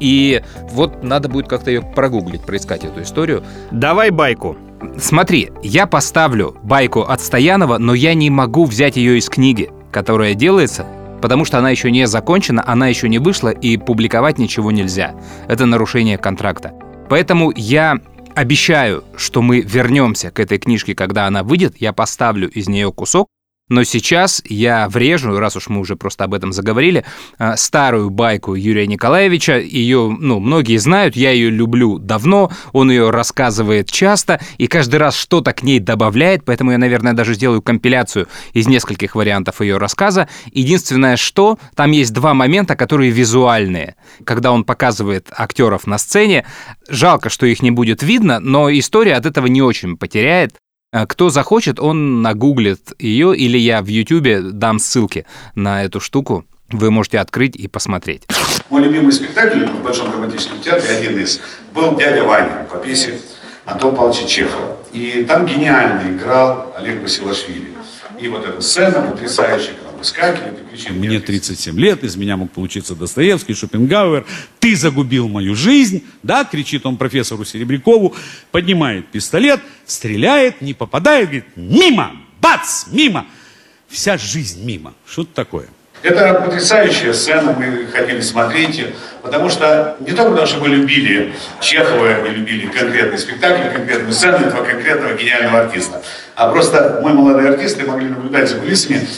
[0.00, 3.44] И вот надо будет как-то ее прогуглить, проискать эту историю.
[3.70, 4.56] Давай байку.
[4.98, 10.34] Смотри, я поставлю байку от Стоянова, но я не могу взять ее из книги, которая
[10.34, 10.84] делается
[11.24, 15.14] потому что она еще не закончена, она еще не вышла, и публиковать ничего нельзя.
[15.48, 16.74] Это нарушение контракта.
[17.08, 17.96] Поэтому я
[18.34, 23.30] обещаю, что мы вернемся к этой книжке, когда она выйдет, я поставлю из нее кусок,
[23.68, 27.04] но сейчас я врежу, раз уж мы уже просто об этом заговорили,
[27.38, 29.58] а, старую байку Юрия Николаевича.
[29.58, 35.16] Ее, ну, многие знают, я ее люблю давно, он ее рассказывает часто, и каждый раз
[35.16, 40.28] что-то к ней добавляет, поэтому я, наверное, даже сделаю компиляцию из нескольких вариантов ее рассказа.
[40.52, 43.96] Единственное, что там есть два момента, которые визуальные.
[44.24, 46.44] Когда он показывает актеров на сцене,
[46.88, 50.56] жалко, что их не будет видно, но история от этого не очень потеряет.
[50.94, 55.26] А кто захочет, он нагуглит ее, или я в Ютубе дам ссылки
[55.56, 56.44] на эту штуку.
[56.70, 58.22] Вы можете открыть и посмотреть.
[58.70, 61.40] Мой любимый спектакль в Большом драматическом театре, один из,
[61.74, 63.18] был «Дядя Ваня» по пьесе
[63.64, 64.76] Антона Павловича Чехова.
[64.92, 67.70] И там гениально играл Олег Василашвили.
[68.20, 69.74] И вот эта сцена потрясающая,
[70.04, 70.98] выскакивали, приключения.
[70.98, 74.26] Мне 37 лет, из меня мог получиться Достоевский, Шопенгауэр.
[74.60, 78.14] Ты загубил мою жизнь, да, кричит он профессору Серебрякову,
[78.50, 83.26] поднимает пистолет, стреляет, не попадает, говорит, мимо, бац, мимо.
[83.88, 84.94] Вся жизнь мимо.
[85.06, 85.68] Что-то такое.
[86.02, 88.88] Это потрясающая сцена, мы хотели смотреть ее,
[89.22, 91.32] потому что не только потому, что мы любили
[91.62, 96.02] Чехова и любили конкретный спектакль, конкретную сцену этого конкретного гениального артиста,
[96.34, 99.08] а просто мы, молодые артисты, могли наблюдать за кулисами,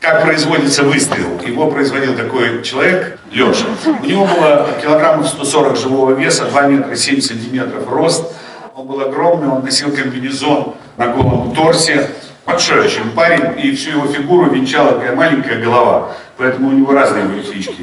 [0.00, 1.40] как производится выстрел.
[1.46, 3.66] Его производил такой человек, Леша.
[4.02, 8.32] У него было килограммов 140 живого веса, 2 метра 7 сантиметров рост.
[8.74, 12.10] Он был огромный, он носил комбинезон на голом торсе,
[12.44, 16.12] большой очень парень, и всю его фигуру венчала такая маленькая голова.
[16.36, 17.42] Поэтому у него разные были.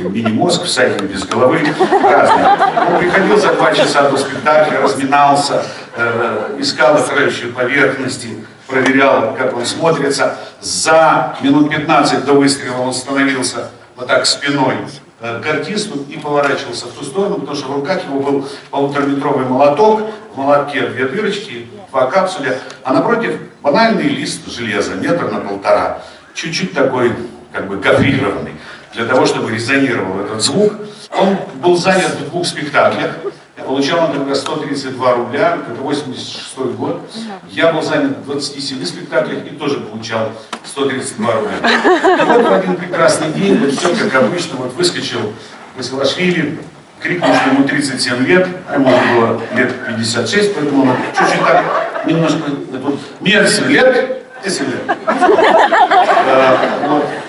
[0.09, 1.59] Мини-мозг, всадник без головы,
[2.03, 2.47] разные.
[2.87, 5.63] Он приходил за два часа до спектакля, разминался,
[5.97, 10.37] э, искал окружающие поверхности, проверял, как он смотрится.
[10.59, 14.75] За минут 15 до выстрела он становился вот так спиной
[15.19, 19.45] э, к артисту и поворачивался в ту сторону, потому что в руках его был полутораметровый
[19.45, 25.99] молоток, в молотке две дырочки, два капсуля, а напротив банальный лист железа, метр на полтора,
[26.33, 27.15] чуть-чуть такой,
[27.51, 28.55] как бы, гофрированный,
[28.93, 30.73] для того, чтобы резонировал этот звук.
[31.11, 33.11] Он был занят в двух спектаклях,
[33.57, 37.01] я получал на тогда 132 рубля, это 86 год.
[37.49, 40.31] Я был занят в 27 спектаклях и тоже получал
[40.65, 41.51] 132 рубля.
[41.61, 45.33] И вот в один прекрасный день, вот все как обычно, вот выскочил
[45.77, 46.57] Василашвили,
[46.99, 52.41] крикнул, что ему 37 лет, а ему было лет 56, поэтому он чуть-чуть так, немножко,
[52.81, 54.97] вот, мне 7 лет, 10 лет.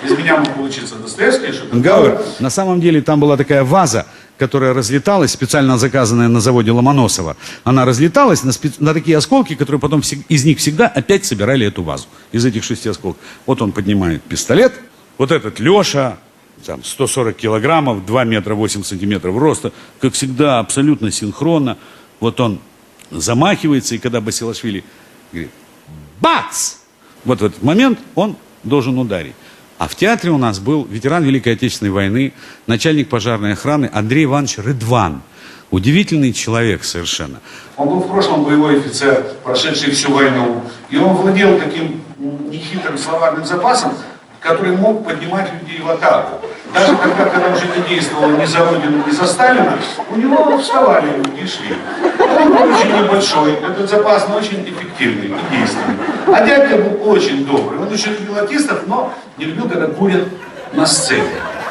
[0.03, 4.05] Из меня мог получиться Достоевский, Гауэр, на самом деле там была такая ваза,
[4.37, 7.37] которая разлеталась, специально заказанная на заводе Ломоносова.
[7.63, 11.83] Она разлеталась на, спе- на такие осколки, которые потом из них всегда опять собирали эту
[11.83, 12.07] вазу.
[12.31, 13.21] Из этих шести осколков.
[13.45, 14.73] Вот он поднимает пистолет,
[15.17, 16.17] вот этот Леша,
[16.65, 21.77] там, 140 килограммов, 2 метра 8 сантиметров роста, как всегда, абсолютно синхронно.
[22.19, 22.59] Вот он
[23.11, 24.83] замахивается, и когда Басилашвили
[25.31, 25.51] говорит,
[26.19, 26.75] бац!
[27.23, 29.33] Вот в этот момент он должен ударить.
[29.77, 32.33] А в театре у нас был ветеран Великой Отечественной войны,
[32.65, 35.21] начальник пожарной охраны Андрей Иванович Рыдван.
[35.69, 37.41] Удивительный человек совершенно.
[37.75, 40.63] Он был в прошлом боевой офицер, прошедший всю войну.
[40.89, 43.93] И он владел таким нехитрым словарным запасом,
[44.39, 46.45] который мог поднимать людей в атаку.
[46.75, 49.79] Даже когда, когда уже не действовал ни за Родину, ни за Сталина,
[50.11, 51.73] у него вставали люди и шли.
[52.19, 55.95] Он был очень небольшой, этот запас, но очень эффективный и действенный.
[56.27, 57.79] А дядька был очень добрый.
[57.79, 60.27] Он очень любил артистов, но не любил, когда курят
[60.73, 61.23] на сцене.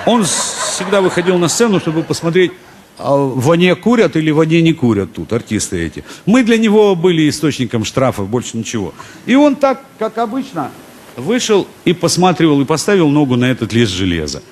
[0.07, 2.53] Он всегда выходил на сцену, чтобы посмотреть,
[2.99, 6.03] а в воне курят или в воне не курят тут, артисты эти.
[6.25, 8.95] Мы для него были источником штрафов, больше ничего.
[9.27, 10.71] И он так, как обычно,
[11.17, 14.43] вышел и посматривал, и поставил ногу на этот лист железа.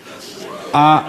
[0.73, 1.05] А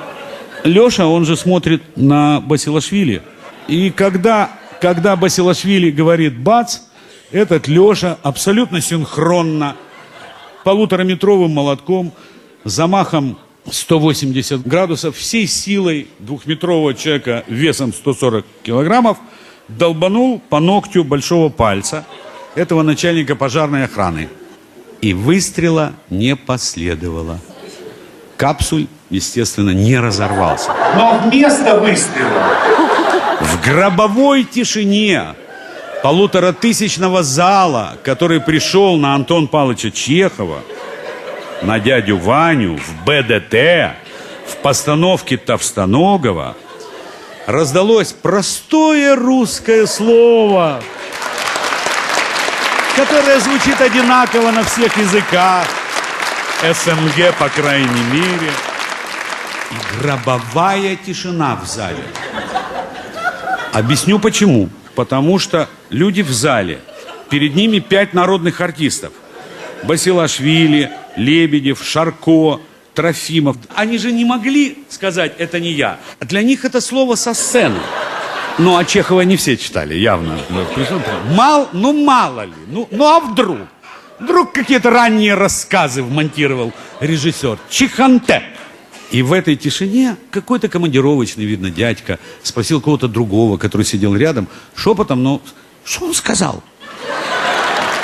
[0.64, 3.22] Леша, он же смотрит на Басилашвили.
[3.68, 4.52] И когда,
[4.82, 6.80] когда Басилашвили говорит «бац»,
[7.32, 9.76] этот Леша абсолютно синхронно
[10.64, 12.14] полутораметровым молотком,
[12.64, 13.38] замахом
[13.70, 19.18] 180 градусов, всей силой двухметрового человека весом 140 килограммов
[19.68, 22.06] долбанул по ногтю большого пальца
[22.56, 24.30] этого начальника пожарной охраны.
[25.02, 27.40] И выстрела не последовало.
[28.38, 30.72] Капсуль, естественно, не разорвался.
[30.96, 32.44] Но вместо выстрела
[33.42, 35.36] В гробовой тишине
[36.02, 40.60] полуторатысячного зала, который пришел на Антон Павловича Чехова,
[41.62, 43.96] на дядю Ваню, в БДТ,
[44.48, 46.58] в постановке Товстоногова,
[47.46, 50.82] раздалось простое русское слово,
[52.96, 55.66] которое звучит одинаково на всех языках,
[56.64, 58.52] СНГ, по крайней мере,
[59.72, 62.04] и гробовая тишина в зале.
[63.74, 64.70] Объясню почему.
[64.96, 66.80] Потому что люди в зале,
[67.30, 69.12] перед ними пять народных артистов.
[69.84, 72.62] Басилашвили, Лебедев, Шарко,
[72.94, 73.58] Трофимов.
[73.76, 75.98] Они же не могли сказать «это не я».
[76.22, 77.80] Для них это слово со сцены.
[78.60, 80.38] Ну, а Чехова не все читали, явно.
[81.36, 82.54] Мал, ну, мало ли.
[82.68, 83.58] Ну, ну, а вдруг?
[84.24, 86.72] Вдруг какие-то ранние рассказы вмонтировал
[87.02, 87.60] режиссер.
[87.70, 88.42] Чиханте.
[89.12, 95.24] И в этой тишине какой-то командировочный, видно, дядька спросил кого-то другого, который сидел рядом, шепотом,
[95.24, 95.42] но
[95.84, 96.64] что он сказал?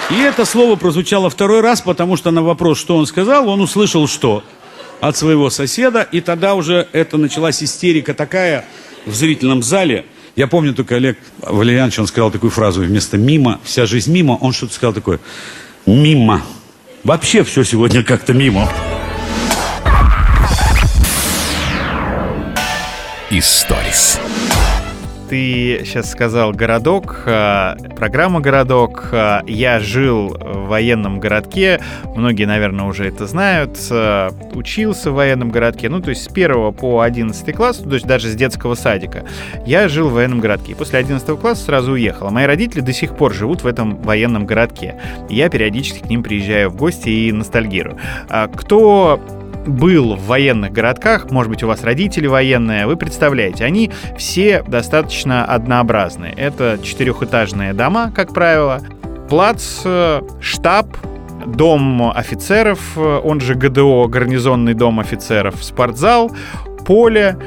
[0.09, 4.05] И это слово прозвучало второй раз, потому что на вопрос, что он сказал, он услышал
[4.05, 4.43] что?
[4.99, 8.65] От своего соседа, и тогда уже это началась истерика такая
[9.05, 10.05] в зрительном зале.
[10.35, 14.51] Я помню только Олег Валерьянович, он сказал такую фразу вместо «мимо», «вся жизнь мимо», он
[14.51, 15.21] что-то сказал такое
[15.85, 16.41] мимо.
[17.03, 18.69] Вообще все сегодня как-то мимо.
[23.29, 24.19] Историс.
[25.29, 29.09] Ты сейчас сказал городок, э, программа городок.
[29.11, 31.79] Э, Я жил в военном городке,
[32.15, 33.77] многие, наверное, уже это знают.
[33.91, 38.07] Э, Учился в военном городке, ну, то есть с 1 по 11 класс, то есть
[38.07, 39.23] даже с детского садика.
[39.67, 40.75] Я жил в военном городке.
[40.75, 42.31] После 11 класса сразу уехал.
[42.31, 44.95] Мои родители до сих пор живут в этом военном городке.
[45.29, 47.97] Я периодически к ним приезжаю в гости и ностальгирую.
[48.29, 49.21] А Кто
[49.65, 55.45] был в военных городках, может быть, у вас родители военные, вы представляете, они все достаточно
[55.45, 56.33] однообразные.
[56.33, 58.81] Это четырехэтажные дома, как правило,
[59.29, 60.87] плац, э, штаб,
[61.45, 66.31] дом офицеров, э, он же ГДО, гарнизонный дом офицеров, спортзал,
[66.85, 67.37] поле,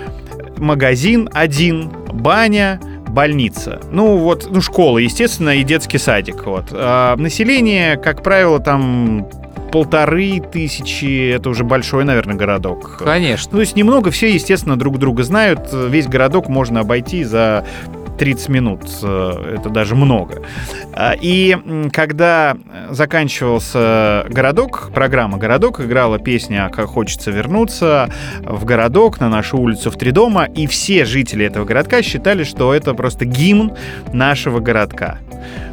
[0.59, 3.81] магазин один, баня, больница.
[3.91, 6.47] Ну вот, ну школа, естественно, и детский садик.
[6.47, 6.67] Вот.
[6.73, 9.29] А население, как правило, там
[9.73, 12.99] полторы тысячи, это уже большой, наверное, городок.
[13.03, 13.49] Конечно.
[13.53, 15.71] Ну, то есть немного, все, естественно, друг друга знают.
[15.73, 17.65] Весь городок можно обойти за
[18.19, 18.83] 30 минут.
[19.03, 20.43] Э, Это даже много.
[20.93, 21.57] А, И
[21.93, 22.57] когда
[22.91, 28.11] заканчивался городок, программа «Городок», играла песня «Как хочется вернуться
[28.43, 32.75] в городок, на нашу улицу в три дома», и все жители этого городка считали, что
[32.75, 33.73] это просто гимн
[34.13, 35.19] нашего городка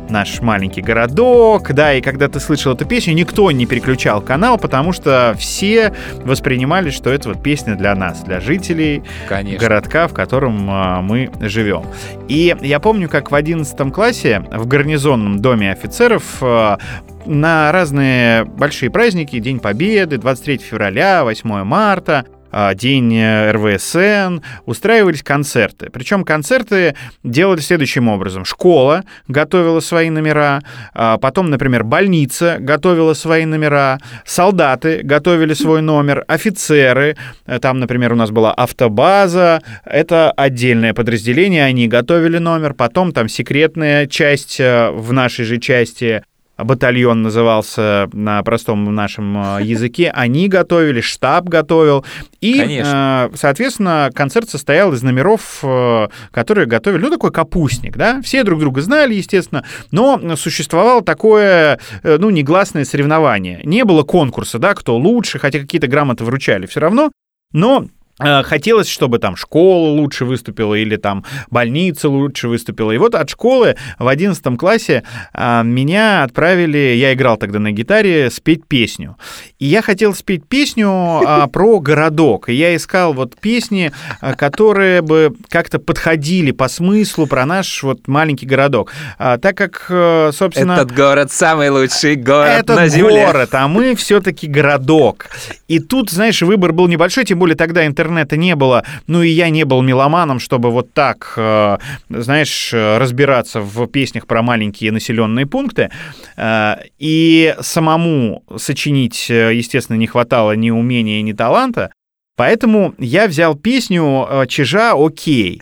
[0.10, 4.91] наш маленький городок, да, и когда ты слышал эту песню, никто не переключал канал, потому
[4.91, 5.93] что все
[6.24, 9.60] воспринимали, что это вот песня для нас, для жителей Конечно.
[9.60, 11.84] городка, в котором а, мы живем.
[12.28, 16.78] И я помню, как в 11 классе в гарнизонном доме офицеров а,
[17.26, 22.26] на разные большие праздники, День Победы, 23 февраля, 8 марта,
[22.74, 25.89] День э, РВСН, устраивались концерты.
[25.91, 28.45] Причем концерты делали следующим образом.
[28.45, 30.62] Школа готовила свои номера,
[30.93, 38.14] а, потом, например, больница готовила свои номера, солдаты готовили свой номер, офицеры, э, там, например,
[38.14, 44.89] у нас была автобаза, это отдельное подразделение, они готовили номер, потом там секретная часть э,
[44.91, 46.24] в нашей же части
[46.64, 52.05] батальон назывался на простом нашем э, языке, они готовили, штаб готовил.
[52.41, 53.30] И, Конечно.
[53.32, 58.60] э, соответственно, концерт состоял из номеров, э, которые готовили, ну, такой капустник, да, все друг
[58.60, 63.62] друга знали, естественно, но существовало такое, ну, негласное соревнование.
[63.64, 67.12] Не было конкурса, да, кто лучше, хотя какие-то грамоты вручали все равно,
[67.51, 67.86] но
[68.20, 72.92] Хотелось, чтобы там школа лучше выступила или там больница лучше выступила.
[72.92, 75.04] И вот от школы в 11 классе
[75.34, 79.18] а, меня отправили, я играл тогда на гитаре, спеть песню.
[79.58, 82.50] И я хотел спеть песню а, про городок.
[82.50, 83.92] И я искал вот песни,
[84.38, 88.92] которые бы как-то подходили по смыслу про наш вот маленький городок.
[89.18, 90.74] А, так как, э, собственно...
[90.74, 93.26] Этот город самый лучший город Это на земле.
[93.26, 95.28] город, а мы все-таки городок.
[95.68, 99.49] И тут, знаешь, выбор был небольшой, тем более тогда интернета не было, ну и я
[99.49, 101.78] не был меломаном, чтобы вот так, э,
[102.10, 105.89] знаешь, разбираться в песнях про маленькие населенные пункты.
[106.38, 111.91] Э, И самому сочинить, э, естественно, не хватало ни умения, ни таланта.
[112.40, 115.62] Поэтому я взял песню э, Чижа «Окей».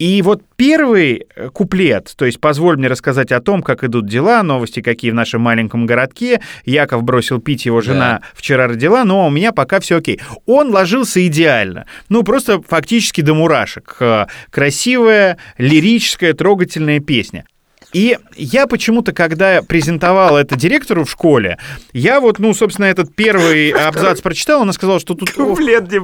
[0.00, 4.42] И вот первый э, куплет, то есть позволь мне рассказать о том, как идут дела,
[4.42, 6.40] новости какие в нашем маленьком городке.
[6.64, 10.20] Яков бросил пить, его жена вчера родила, но у меня пока все окей.
[10.46, 11.86] Он ложился идеально.
[12.08, 13.96] Ну, просто фактически до мурашек.
[14.00, 17.44] Э, Красивая, лирическая, трогательная песня.
[17.96, 21.56] И я почему-то, когда презентовал это директору в школе,
[21.94, 25.30] я вот, ну, собственно, этот первый абзац прочитал, она сказала, что тут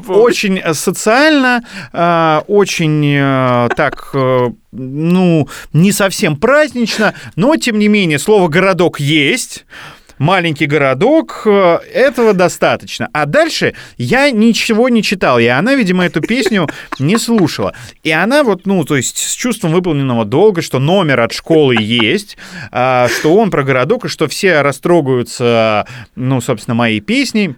[0.09, 1.63] очень э, социально,
[1.93, 4.11] э, очень э, так,
[4.73, 9.67] ну, не совсем празднично, но, тем не менее, слово «городок» есть,
[10.23, 13.09] маленький городок, э, этого достаточно.
[13.13, 16.69] А дальше я ничего не читал, и она, видимо, эту песню
[16.99, 17.75] не слушала.
[18.05, 22.37] И она вот, ну, то есть с чувством выполненного долга, что номер от школы есть,
[22.71, 27.57] а, что он про городок, и что все растрогаются, ну, собственно, моей песней,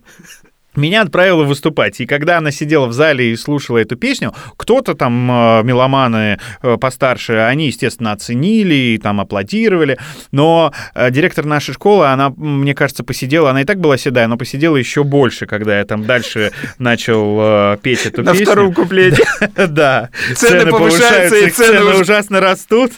[0.76, 2.00] меня отправила выступать.
[2.00, 6.76] И когда она сидела в зале и слушала эту песню, кто-то там, э, меломаны э,
[6.78, 9.98] постарше, они, естественно, оценили и там аплодировали.
[10.32, 14.36] Но э, директор нашей школы, она, мне кажется, посидела, она и так была седая, но
[14.36, 18.46] посидела еще больше, когда я там дальше начал петь эту На песню.
[18.46, 19.24] втором куплете.
[19.68, 20.10] Да.
[20.34, 22.92] Цены повышаются, и цены цены уж- ужасно растут.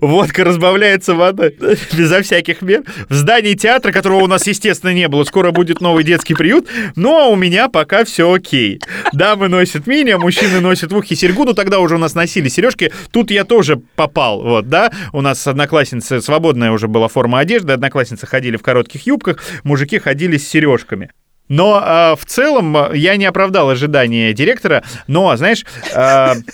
[0.00, 1.56] Водка разбавляется водой.
[1.96, 2.82] Безо всяких мер.
[3.08, 7.30] В здании театра, которого у нас, естественно, не было, скоро будет новый детский приют, но
[7.30, 8.80] у меня пока все окей.
[9.12, 12.48] Дамы носят мини, а мужчины носят в ухе серьгу, ну тогда уже у нас носили
[12.48, 12.92] сережки.
[13.10, 14.92] Тут я тоже попал, вот, да.
[15.12, 20.36] У нас одноклассницы, свободная уже была форма одежды, одноклассницы ходили в коротких юбках, мужики ходили
[20.36, 21.10] с сережками.
[21.48, 25.64] Но а, в целом а, я не оправдал ожидания директора, но, знаешь,
[25.94, 26.44] а, М-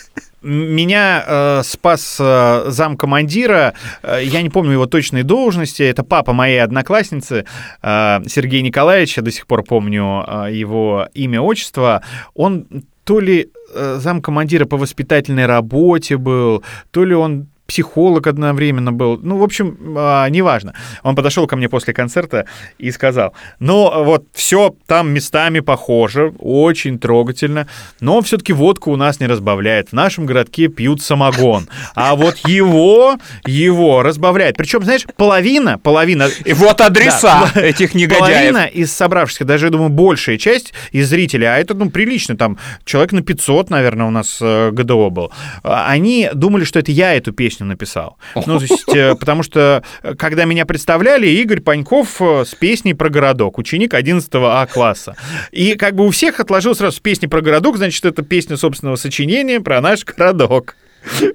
[0.41, 6.62] Меня э, спас э, замкомандира, э, я не помню его точной должности, это папа моей
[6.62, 7.45] одноклассницы,
[7.82, 12.03] э, Сергей Николаевич, я до сих пор помню э, его имя, отчество.
[12.34, 12.66] Он
[13.03, 16.62] то ли э, замкомандира по воспитательной работе был,
[16.93, 19.19] то ли он психолог одновременно был.
[19.23, 20.73] Ну, в общем, а, неважно.
[21.03, 22.47] Он подошел ко мне после концерта
[22.79, 27.69] и сказал, ну, вот все там местами похоже, очень трогательно,
[28.01, 29.91] но все-таки водку у нас не разбавляет.
[29.91, 31.69] В нашем городке пьют самогон.
[31.95, 34.57] А вот его, его разбавляет.
[34.57, 36.29] Причем, знаешь, половина, половина...
[36.47, 38.21] И вот адреса Да, этих негодяев.
[38.21, 42.57] Половина из собравшихся, даже, я думаю, большая часть из зрителей, а это, ну, прилично, там,
[42.87, 47.14] человек на 500, наверное, у нас э, ГДО был, а, они думали, что это я
[47.14, 48.19] эту песню написал.
[48.35, 52.95] Ну, то есть, э, потому что, э, когда меня представляли, Игорь Паньков э, с песней
[52.95, 55.17] про городок, ученик 11 А класса.
[55.53, 59.61] И как бы у всех отложил сразу песни про городок, значит, это песня собственного сочинения
[59.61, 60.77] про наш городок.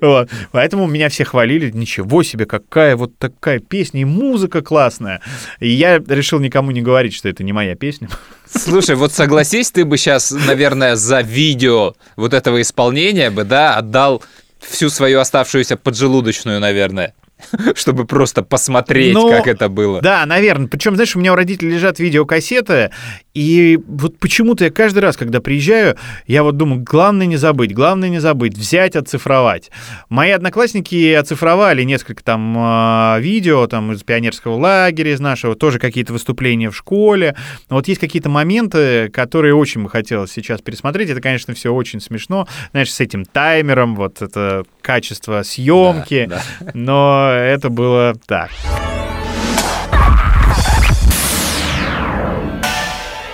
[0.02, 0.30] Вот.
[0.52, 5.22] Поэтому меня все хвалили, ничего себе, какая вот такая песня, и музыка классная.
[5.60, 8.10] И я решил никому не говорить, что это не моя песня.
[8.46, 14.22] Слушай, вот согласись, ты бы сейчас, наверное, за видео вот этого исполнения бы, да, отдал
[14.70, 17.14] всю свою оставшуюся поджелудочную, наверное,
[17.76, 20.02] чтобы просто посмотреть, Ну, как это было.
[20.02, 20.68] Да, наверное.
[20.68, 22.92] Причем, знаешь, у меня у родителей лежат видеокассеты,
[23.34, 28.10] и вот почему-то я каждый раз, когда приезжаю, я вот думаю, главное не забыть, главное
[28.10, 29.72] не забыть, взять, оцифровать.
[30.10, 36.14] Мои одноклассники оцифровали несколько там а, видео там из пионерского лагеря, из нашего, тоже какие-то
[36.14, 37.36] выступления в школе.
[37.70, 41.10] Но вот есть какие-то моменты, которые очень бы хотелось сейчас пересмотреть.
[41.10, 42.48] Это, конечно, все очень смешно.
[42.72, 46.28] Знаешь, с этим таймером, вот это качество съемки.
[46.30, 46.42] Да,
[46.74, 48.50] Но это было так.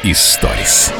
[0.03, 0.93] Историс.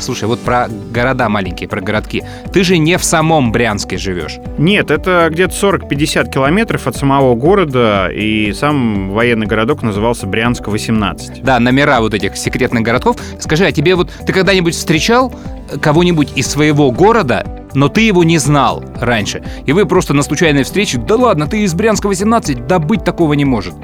[0.00, 2.22] Слушай, вот про города маленькие, про городки.
[2.52, 4.36] Ты же не в самом Брянске живешь.
[4.58, 11.42] Нет, это где-то 40-50 километров от самого города, и сам военный городок назывался Брянск-18.
[11.42, 13.16] Да, номера вот этих секретных городков.
[13.38, 15.32] Скажи, а тебе вот ты когда-нибудь встречал
[15.80, 20.64] кого-нибудь из своего города, но ты его не знал раньше, и вы просто на случайной
[20.64, 23.74] встрече, да ладно, ты из Брянска 18, да быть такого не может.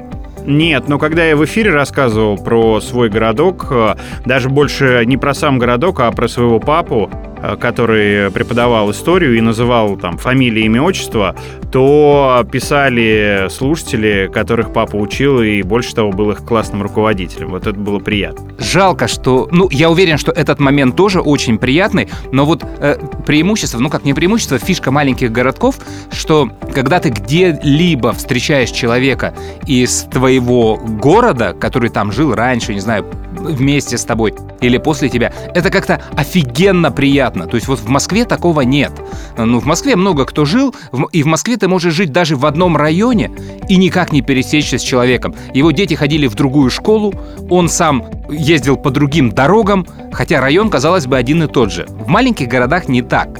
[0.45, 5.33] Нет, но когда я в эфире рассказывал про свой городок, э, даже больше не про
[5.33, 7.11] сам городок, а про своего папу,
[7.59, 11.35] который преподавал историю и называл там фамилии, имя, отчество,
[11.71, 17.49] то писали слушатели, которых папа учил, и больше того, был их классным руководителем.
[17.49, 18.51] Вот это было приятно.
[18.59, 19.47] Жалко, что...
[19.51, 24.03] Ну, я уверен, что этот момент тоже очень приятный, но вот э, преимущество, ну как
[24.03, 25.75] не преимущество, фишка маленьких городков,
[26.11, 29.33] что когда ты где-либо встречаешь человека
[29.65, 35.33] из твоего города, который там жил раньше, не знаю, вместе с тобой или после тебя,
[35.53, 37.30] это как-то офигенно приятно.
[37.33, 38.91] То есть вот в Москве такого нет.
[39.37, 40.75] Ну, в Москве много кто жил,
[41.11, 43.31] и в Москве ты можешь жить даже в одном районе
[43.67, 45.35] и никак не пересечься с человеком.
[45.53, 47.13] Его дети ходили в другую школу,
[47.49, 51.85] он сам ездил по другим дорогам, хотя район, казалось бы, один и тот же.
[51.87, 53.39] В маленьких городах не так.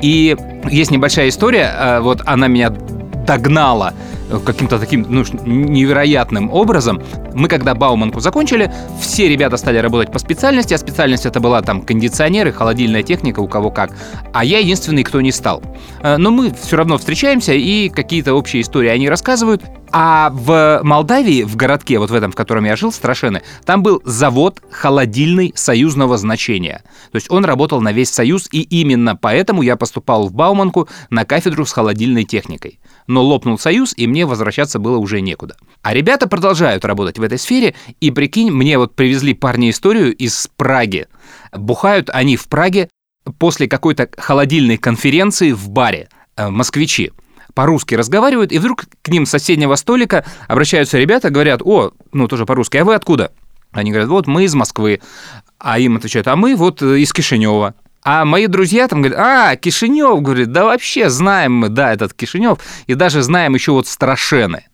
[0.00, 0.36] И
[0.70, 3.94] есть небольшая история, э, вот она меня догнала
[4.44, 7.02] каким-то таким ну, невероятным образом.
[7.34, 11.82] Мы когда Бауманку закончили, все ребята стали работать по специальности, а специальность это была там
[11.82, 13.92] кондиционеры, холодильная техника, у кого как.
[14.32, 15.62] А я единственный, кто не стал.
[16.02, 19.62] Э, Но мы все равно встречаемся и какие-то общие истории они рассказывают.
[19.94, 24.00] А в Молдавии, в городке, вот в этом, в котором я жил, Страшены, там был
[24.06, 26.82] завод холодильный союзного значения.
[27.10, 31.26] То есть он работал на весь Союз, и именно поэтому я поступал в Бауманку на
[31.26, 32.80] кафедру с холодильной техникой.
[33.06, 35.56] Но лопнул Союз, и мне возвращаться было уже некуда.
[35.82, 40.48] А ребята продолжают работать в этой сфере, и прикинь, мне вот привезли парни историю из
[40.56, 41.06] Праги.
[41.52, 42.88] Бухают они в Праге
[43.38, 47.12] после какой-то холодильной конференции в баре, э, москвичи
[47.54, 52.46] по-русски разговаривают, и вдруг к ним с соседнего столика обращаются ребята, говорят, о, ну тоже
[52.46, 53.32] по-русски, а вы откуда?
[53.72, 55.00] Они говорят, вот мы из Москвы.
[55.58, 57.74] А им отвечают, а мы вот э, из Кишинева.
[58.04, 62.58] А мои друзья там говорят, а, Кишинев, говорит, да вообще знаем мы, да, этот Кишинев,
[62.86, 64.64] и даже знаем еще вот Страшены.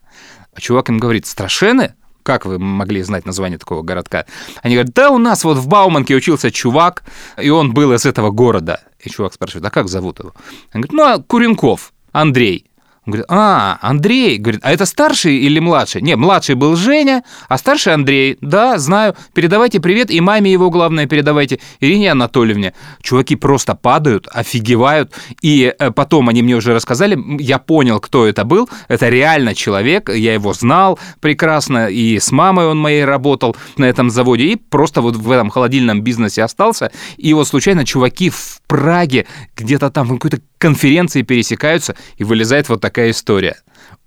[0.55, 1.95] А чувак им говорит, Страшены?
[2.23, 4.25] Как вы могли знать название такого городка?
[4.63, 7.05] Они говорят, да у нас вот в Бауманке учился чувак,
[7.41, 8.81] и он был из этого города.
[8.99, 10.35] И чувак спрашивает, а как зовут его?
[10.75, 12.71] Он говорит, ну, а Куренков, Андрей.
[13.09, 14.37] Говорит, а, Андрей.
[14.37, 16.03] Говорит, а это старший или младший?
[16.03, 18.37] Не, младший был Женя, а старший Андрей.
[18.43, 19.17] Да, знаю.
[19.33, 22.75] Передавайте привет и маме его, главное, передавайте, Ирине Анатольевне.
[23.01, 25.11] Чуваки просто падают, офигевают.
[25.41, 28.69] И э, потом они мне уже рассказали, я понял, кто это был.
[28.89, 34.11] Это реально человек, я его знал прекрасно, и с мамой он моей работал на этом
[34.11, 36.93] заводе, и просто вот в этом холодильном бизнесе остался.
[37.17, 39.27] И вот случайно чуваки в Праге
[39.57, 43.57] где-то там в какой-то конференции пересекаются, и вылезает вот такая история.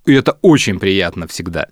[0.06, 1.68] И это очень приятно всегда.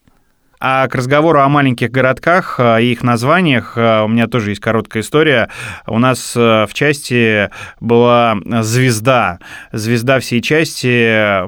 [0.61, 5.49] А к разговору о маленьких городках и их названиях у меня тоже есть короткая история.
[5.87, 9.39] У нас э, в части была звезда.
[9.71, 11.47] Звезда всей части.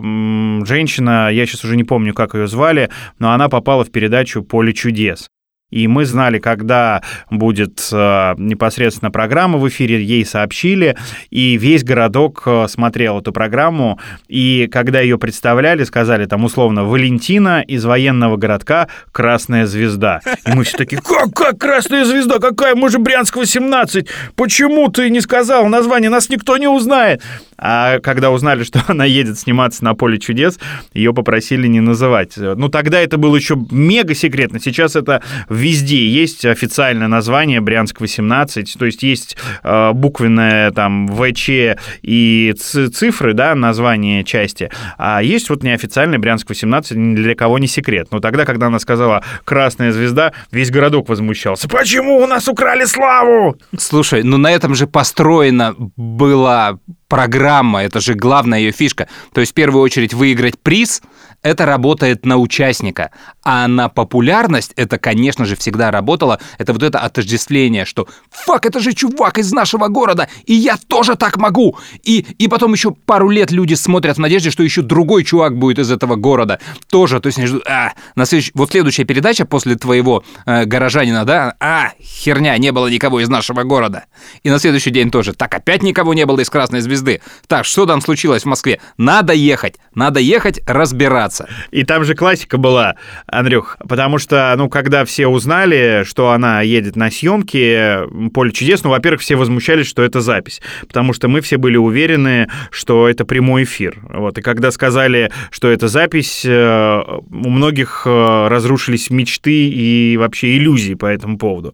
[0.66, 2.90] Женщина, я сейчас уже не помню, как ее звали,
[3.20, 5.28] но она попала в передачу «Поле чудес».
[5.72, 10.98] И мы знали, когда будет э, непосредственно программа в эфире, ей сообщили,
[11.30, 17.62] и весь городок э, смотрел эту программу, и когда ее представляли, сказали там условно «Валентина
[17.62, 20.20] из военного городка Красная Звезда».
[20.46, 22.40] И мы все такие «Как, как Красная Звезда?
[22.40, 22.76] Какая?
[22.76, 24.08] Мы же Брянск 18!
[24.36, 26.10] Почему ты не сказал название?
[26.10, 27.22] Нас никто не узнает!»
[27.64, 30.60] А когда узнали, что она едет сниматься на поле чудес,
[30.94, 32.34] ее попросили не называть.
[32.36, 34.60] Ну, тогда это было еще мега секретно.
[34.60, 35.22] Сейчас это
[35.62, 43.56] везде есть официальное название Брянск-18, то есть есть э, буквенное там ВЧ и цифры, да,
[43.56, 48.08] название части, а есть вот неофициальный Брянск-18, ни для кого не секрет.
[48.12, 51.70] Но тогда, когда она сказала «Красная звезда», весь городок возмущался.
[51.70, 53.58] Почему у нас украли славу?
[53.78, 56.80] Слушай, ну на этом же построена была
[57.12, 59.10] программа, это же главная ее фишка.
[59.34, 61.02] То есть в первую очередь выиграть приз,
[61.44, 63.12] это работает на участника.
[63.44, 66.40] А на популярность это, конечно же, всегда работало.
[66.58, 71.16] Это вот это отождествление, что «Фак, это же чувак из нашего города, и я тоже
[71.16, 75.24] так могу!» И, и потом еще пару лет люди смотрят в надежде, что еще другой
[75.24, 76.60] чувак будет из этого города.
[76.90, 81.26] Тоже, то есть они ждут, а, на следующий, вот следующая передача после твоего э, горожанина,
[81.26, 84.06] да, а, херня, не было никого из нашего города.
[84.44, 87.01] И на следующий день тоже, так, опять никого не было из Красной Звезды.
[87.48, 88.80] Так, что там случилось в Москве?
[88.98, 91.48] Надо ехать, надо ехать разбираться.
[91.72, 92.96] И там же классика была,
[93.28, 98.90] Андрюх, потому что, ну, когда все узнали, что она едет на съемки «Поле чудес», ну,
[98.90, 103.64] во-первых, все возмущались, что это запись, потому что мы все были уверены, что это прямой
[103.64, 104.00] эфир.
[104.10, 110.58] Вот, и когда сказали, что это запись, э, у многих э, разрушились мечты и вообще
[110.58, 111.74] иллюзии по этому поводу.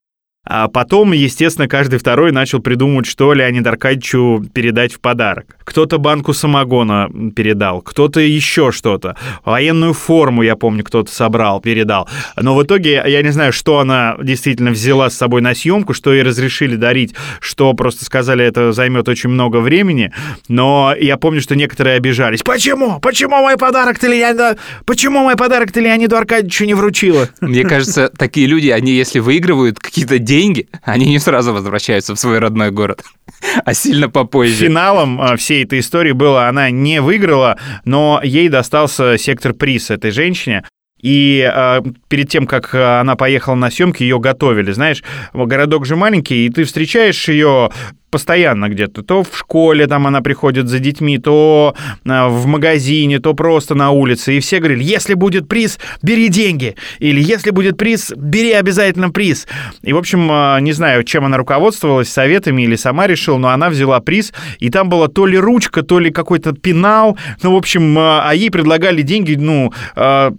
[0.49, 5.57] А потом, естественно, каждый второй начал придумывать, что Леониду Аркадьевичу передать в подарок.
[5.65, 9.17] Кто-то банку самогона передал, кто-то еще что-то.
[9.43, 12.07] Военную форму, я помню, кто-то собрал, передал.
[12.37, 16.13] Но в итоге, я не знаю, что она действительно взяла с собой на съемку, что
[16.13, 20.13] ей разрешили дарить, что просто сказали, это займет очень много времени.
[20.47, 22.41] Но я помню, что некоторые обижались.
[22.41, 23.01] Почему?
[23.01, 24.57] Почему мой подарок ты Леониду...
[24.85, 27.27] Почему мой подарок ты Леониду Аркадьевичу не вручила?
[27.41, 32.19] Мне кажется, такие люди, они если выигрывают какие-то деньги, деньги, они не сразу возвращаются в
[32.19, 33.03] свой родной город,
[33.65, 34.65] а сильно попозже.
[34.65, 40.11] Финалом а, всей этой истории было, она не выиграла, но ей достался сектор приз этой
[40.11, 40.63] женщине.
[40.99, 44.71] И э, перед тем, как она поехала на съемки, ее готовили.
[44.71, 47.69] Знаешь, городок же маленький, и ты встречаешь ее
[48.17, 49.03] постоянно где-то.
[49.03, 53.91] То в школе там она приходит за детьми, то а, в магазине, то просто на
[53.91, 54.35] улице.
[54.35, 56.75] И все говорили, если будет приз, бери деньги.
[56.97, 59.47] Или если будет приз, бери обязательно приз.
[59.83, 63.69] И, в общем, а, не знаю, чем она руководствовалась, советами или сама решила, но она
[63.69, 67.19] взяла приз, и там была то ли ручка, то ли какой-то пенал.
[67.43, 69.71] Ну, в общем, а, а ей предлагали деньги, ну,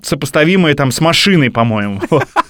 [0.03, 2.01] сопоставимые там с машиной, по-моему.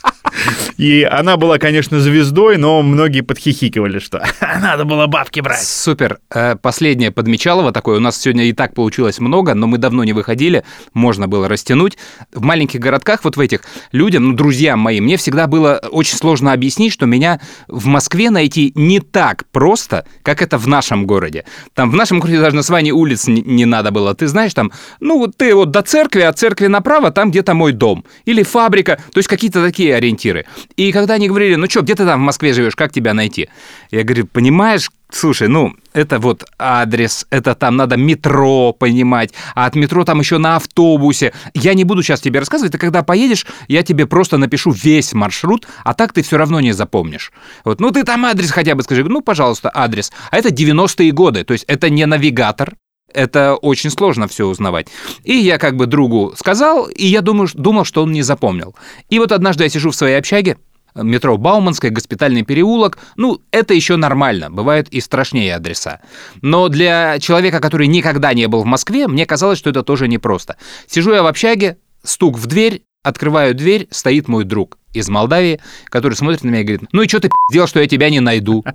[0.79, 4.25] И она была, конечно, звездой, но многие подхихикивали, что
[4.63, 5.65] надо было бабки брать.
[5.65, 6.21] Супер.
[6.33, 7.97] Э, последнее подмечалово такое.
[7.97, 10.63] У нас сегодня и так получилось много, но мы давно не выходили,
[10.95, 11.99] можно было растянуть.
[12.33, 16.53] В маленьких городках, вот в этих, людям, ну, друзьям моим, мне всегда было очень сложно
[16.53, 21.45] объяснить, что меня в Москве найти не так просто, как это в нашем городе.
[21.75, 24.15] Там в нашем городе даже название улиц не, не надо было.
[24.15, 28.05] Ты знаешь, там, ну, ты вот до церкви, от церкви направо, там где-то мой дом.
[28.27, 29.01] Или фабрика.
[29.13, 30.47] То есть какие-то такие ориентиры.
[30.77, 33.49] И когда они говорили, ну что, где ты там в Москве живешь, как тебя найти?
[33.91, 39.75] Я говорю, понимаешь, Слушай, ну, это вот адрес, это там надо метро понимать, а от
[39.75, 41.33] метро там еще на автобусе.
[41.55, 45.67] Я не буду сейчас тебе рассказывать, ты когда поедешь, я тебе просто напишу весь маршрут,
[45.83, 47.33] а так ты все равно не запомнишь.
[47.65, 50.13] Вот, ну ты там адрес хотя бы скажи, ну, пожалуйста, адрес.
[50.31, 52.75] А это 90-е годы, то есть это не навигатор,
[53.13, 54.89] это очень сложно все узнавать.
[55.25, 58.75] И я как бы другу сказал, и я думаю, думал, что он не запомнил.
[59.09, 60.57] И вот однажды я сижу в своей общаге,
[60.95, 62.99] Метро Бауманская, Госпитальный переулок.
[63.17, 64.51] Ну, это еще нормально.
[64.51, 66.01] Бывают и страшнее адреса.
[66.43, 70.57] Но для человека, который никогда не был в Москве, мне казалось, что это тоже непросто.
[70.87, 76.15] Сижу я в общаге, стук в дверь, открываю дверь, стоит мой друг из Молдавии, который
[76.15, 78.65] смотрит на меня и говорит, ну и что ты сделал, что я тебя не найду?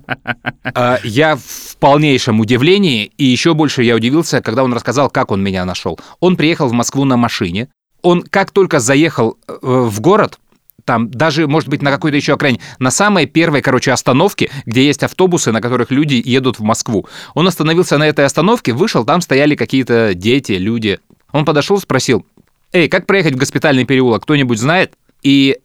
[0.76, 5.42] А, я в полнейшем удивлении, и еще больше я удивился, когда он рассказал, как он
[5.42, 6.00] меня нашел.
[6.20, 7.68] Он приехал в Москву на машине,
[8.02, 10.40] он как только заехал э, в город,
[10.84, 15.02] там даже, может быть, на какой-то еще окраине, на самой первой, короче, остановке, где есть
[15.02, 17.06] автобусы, на которых люди едут в Москву.
[17.34, 20.98] Он остановился на этой остановке, вышел, там стояли какие-то дети, люди.
[21.32, 22.26] Он подошел, спросил,
[22.74, 24.94] эй, как проехать в госпитальный переулок, кто-нибудь знает?
[25.22, 25.58] И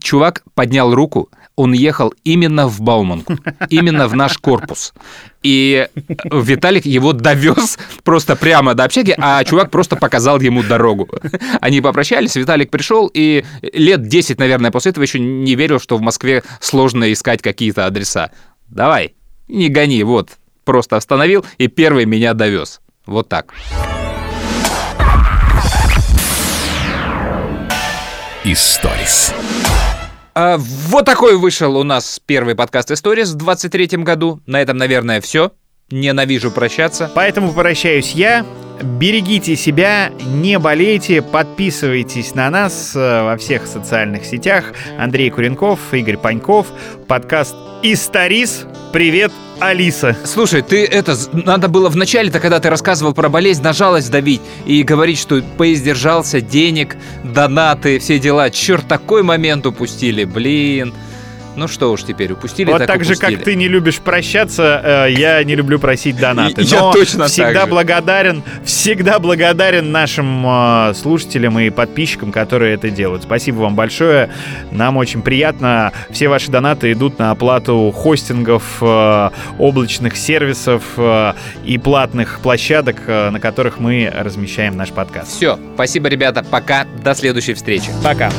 [0.00, 3.38] чувак поднял руку, он ехал именно в Бауманку,
[3.70, 4.92] именно в наш корпус.
[5.42, 5.88] И
[6.24, 11.08] Виталик его довез просто прямо до общаги, а чувак просто показал ему дорогу.
[11.60, 16.02] Они попрощались, Виталик пришел, и лет 10, наверное, после этого еще не верил, что в
[16.02, 18.32] Москве сложно искать какие-то адреса.
[18.68, 19.14] Давай,
[19.48, 20.32] не гони, вот.
[20.64, 22.80] Просто остановил и первый меня довез.
[23.06, 23.54] Вот так.
[28.48, 29.34] Историс.
[30.32, 34.40] А, вот такой вышел у нас первый подкаст Историс в 23 году.
[34.46, 35.50] На этом, наверное, все.
[35.90, 37.10] Ненавижу прощаться.
[37.12, 38.46] Поэтому прощаюсь я.
[38.82, 44.72] Берегите себя, не болейте, подписывайтесь на нас э, во всех социальных сетях.
[44.98, 46.66] Андрей Куренков, Игорь Паньков,
[47.08, 48.66] подкаст «Историс».
[48.92, 50.14] Привет, Алиса.
[50.24, 54.42] Слушай, ты это, надо было в начале-то, когда ты рассказывал про болезнь, на жалость давить
[54.66, 58.50] и говорить, что поиздержался, денег, донаты, все дела.
[58.50, 60.92] Черт, такой момент упустили, блин.
[61.56, 63.34] Ну что уж теперь, упустили, Вот так так же, упустили.
[63.36, 66.62] как ты не любишь прощаться, э, я не люблю просить донаты.
[66.62, 67.66] Я Но точно так всегда же.
[67.66, 73.22] благодарен, всегда благодарен нашим э, слушателям и подписчикам, которые это делают.
[73.22, 74.30] Спасибо вам большое.
[74.70, 75.92] Нам очень приятно.
[76.10, 81.32] Все ваши донаты идут на оплату хостингов, э, облачных сервисов э,
[81.64, 85.30] и платных площадок, э, на которых мы размещаем наш подкаст.
[85.30, 87.90] Все, спасибо, ребята, пока, до следующей встречи.
[88.04, 88.30] Пока.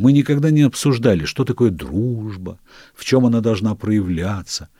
[0.00, 2.58] Мы никогда не обсуждали, что такое дружба,
[2.94, 4.70] в чем она должна проявляться.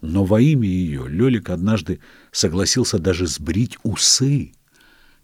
[0.00, 2.00] Но во имя ее Лелик однажды
[2.32, 4.52] согласился даже сбрить усы.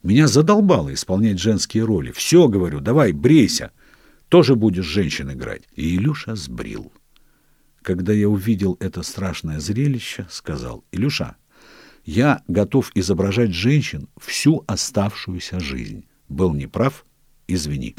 [0.03, 2.13] Меня задолбало исполнять женские роли.
[2.13, 3.71] Все, говорю, давай, брейся.
[4.29, 5.63] Тоже будешь женщин играть.
[5.75, 6.93] И Илюша сбрил.
[7.81, 11.37] Когда я увидел это страшное зрелище, сказал, Илюша,
[12.05, 16.05] я готов изображать женщин всю оставшуюся жизнь.
[16.29, 17.07] Был неправ,
[17.49, 17.97] извини.